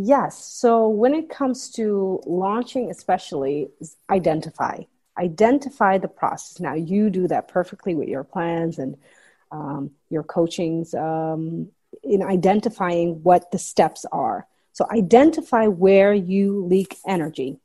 [0.00, 0.38] Yes.
[0.38, 3.70] So when it comes to launching, especially,
[4.08, 4.82] identify.
[5.18, 6.60] Identify the process.
[6.60, 8.96] Now, you do that perfectly with your plans and
[9.50, 11.70] um, your coachings um,
[12.04, 14.46] in identifying what the steps are.
[14.78, 17.58] So, identify where you leak energy.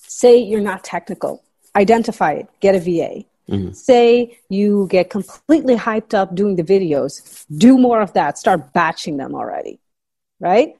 [0.00, 1.42] Say you're not technical,
[1.76, 3.24] identify it, get a VA.
[3.50, 3.72] Mm-hmm.
[3.72, 9.18] Say you get completely hyped up doing the videos, do more of that, start batching
[9.18, 9.80] them already,
[10.40, 10.76] right?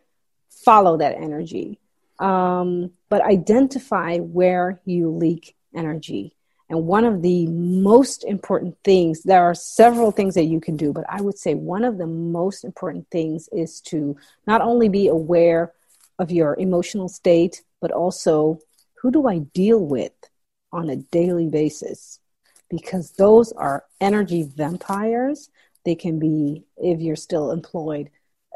[0.65, 1.79] follow that energy.
[2.19, 6.37] Um, but identify where you leak energy.
[6.73, 10.91] And one of the most important things, there are several things that you can do,
[10.95, 14.17] but I would say one of the most important things is to
[14.47, 15.75] not only be aware
[16.19, 18.59] of your emotional state, but also
[18.95, 20.15] who do I deal with
[20.73, 22.21] on a daily basis?
[22.71, 25.51] Because those are energy vampires.
[25.85, 28.09] They can be, if you're still employed,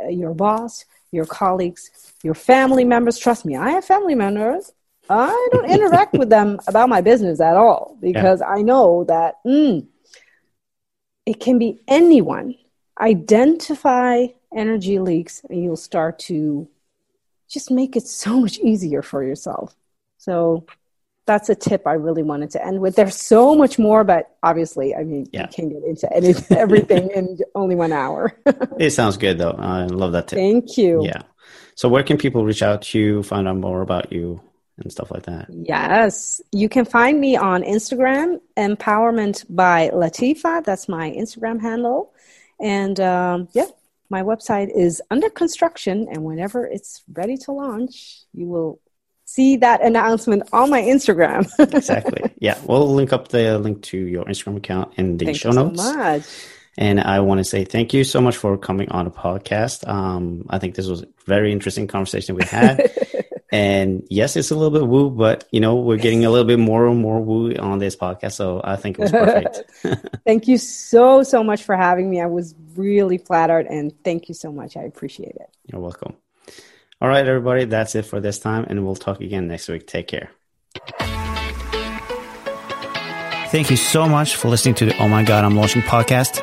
[0.02, 1.90] uh, your boss, your colleagues,
[2.22, 3.18] your family members.
[3.18, 4.72] Trust me, I have family members.
[5.08, 8.48] I don't interact with them about my business at all because yeah.
[8.48, 9.86] I know that mm,
[11.24, 12.54] it can be anyone.
[13.00, 16.68] Identify energy leaks and you'll start to
[17.48, 19.74] just make it so much easier for yourself.
[20.18, 20.66] So
[21.26, 22.96] that's a tip I really wanted to end with.
[22.96, 25.42] There's so much more, but obviously, I mean, yeah.
[25.42, 28.38] you can't get into anything, everything in only one hour.
[28.78, 29.56] it sounds good, though.
[29.58, 30.38] I love that tip.
[30.38, 31.04] Thank you.
[31.04, 31.22] Yeah.
[31.74, 34.40] So, where can people reach out to you, find out more about you,
[34.78, 35.48] and stuff like that?
[35.50, 40.64] Yes, you can find me on Instagram, Empowerment by Latifa.
[40.64, 42.12] That's my Instagram handle,
[42.60, 43.66] and um, yeah,
[44.10, 48.80] my website is under construction, and whenever it's ready to launch, you will
[49.26, 51.46] see that announcement on my Instagram.
[51.74, 52.30] exactly.
[52.38, 52.58] Yeah.
[52.64, 55.82] We'll link up the link to your Instagram account in the thank show notes.
[55.82, 56.24] So much.
[56.78, 59.88] And I want to say thank you so much for coming on the podcast.
[59.88, 62.92] Um, I think this was a very interesting conversation we had.
[63.56, 66.58] and yes, it's a little bit woo, but you know, we're getting a little bit
[66.58, 68.32] more and more woo on this podcast.
[68.32, 69.62] So I think it was perfect.
[70.26, 72.20] thank you so, so much for having me.
[72.20, 74.76] I was really flattered and thank you so much.
[74.76, 75.48] I appreciate it.
[75.72, 76.14] You're welcome.
[77.00, 79.86] All right, everybody, that's it for this time, and we'll talk again next week.
[79.86, 80.30] Take care.
[83.48, 86.42] Thank you so much for listening to the Oh My God, I'm Launching podcast.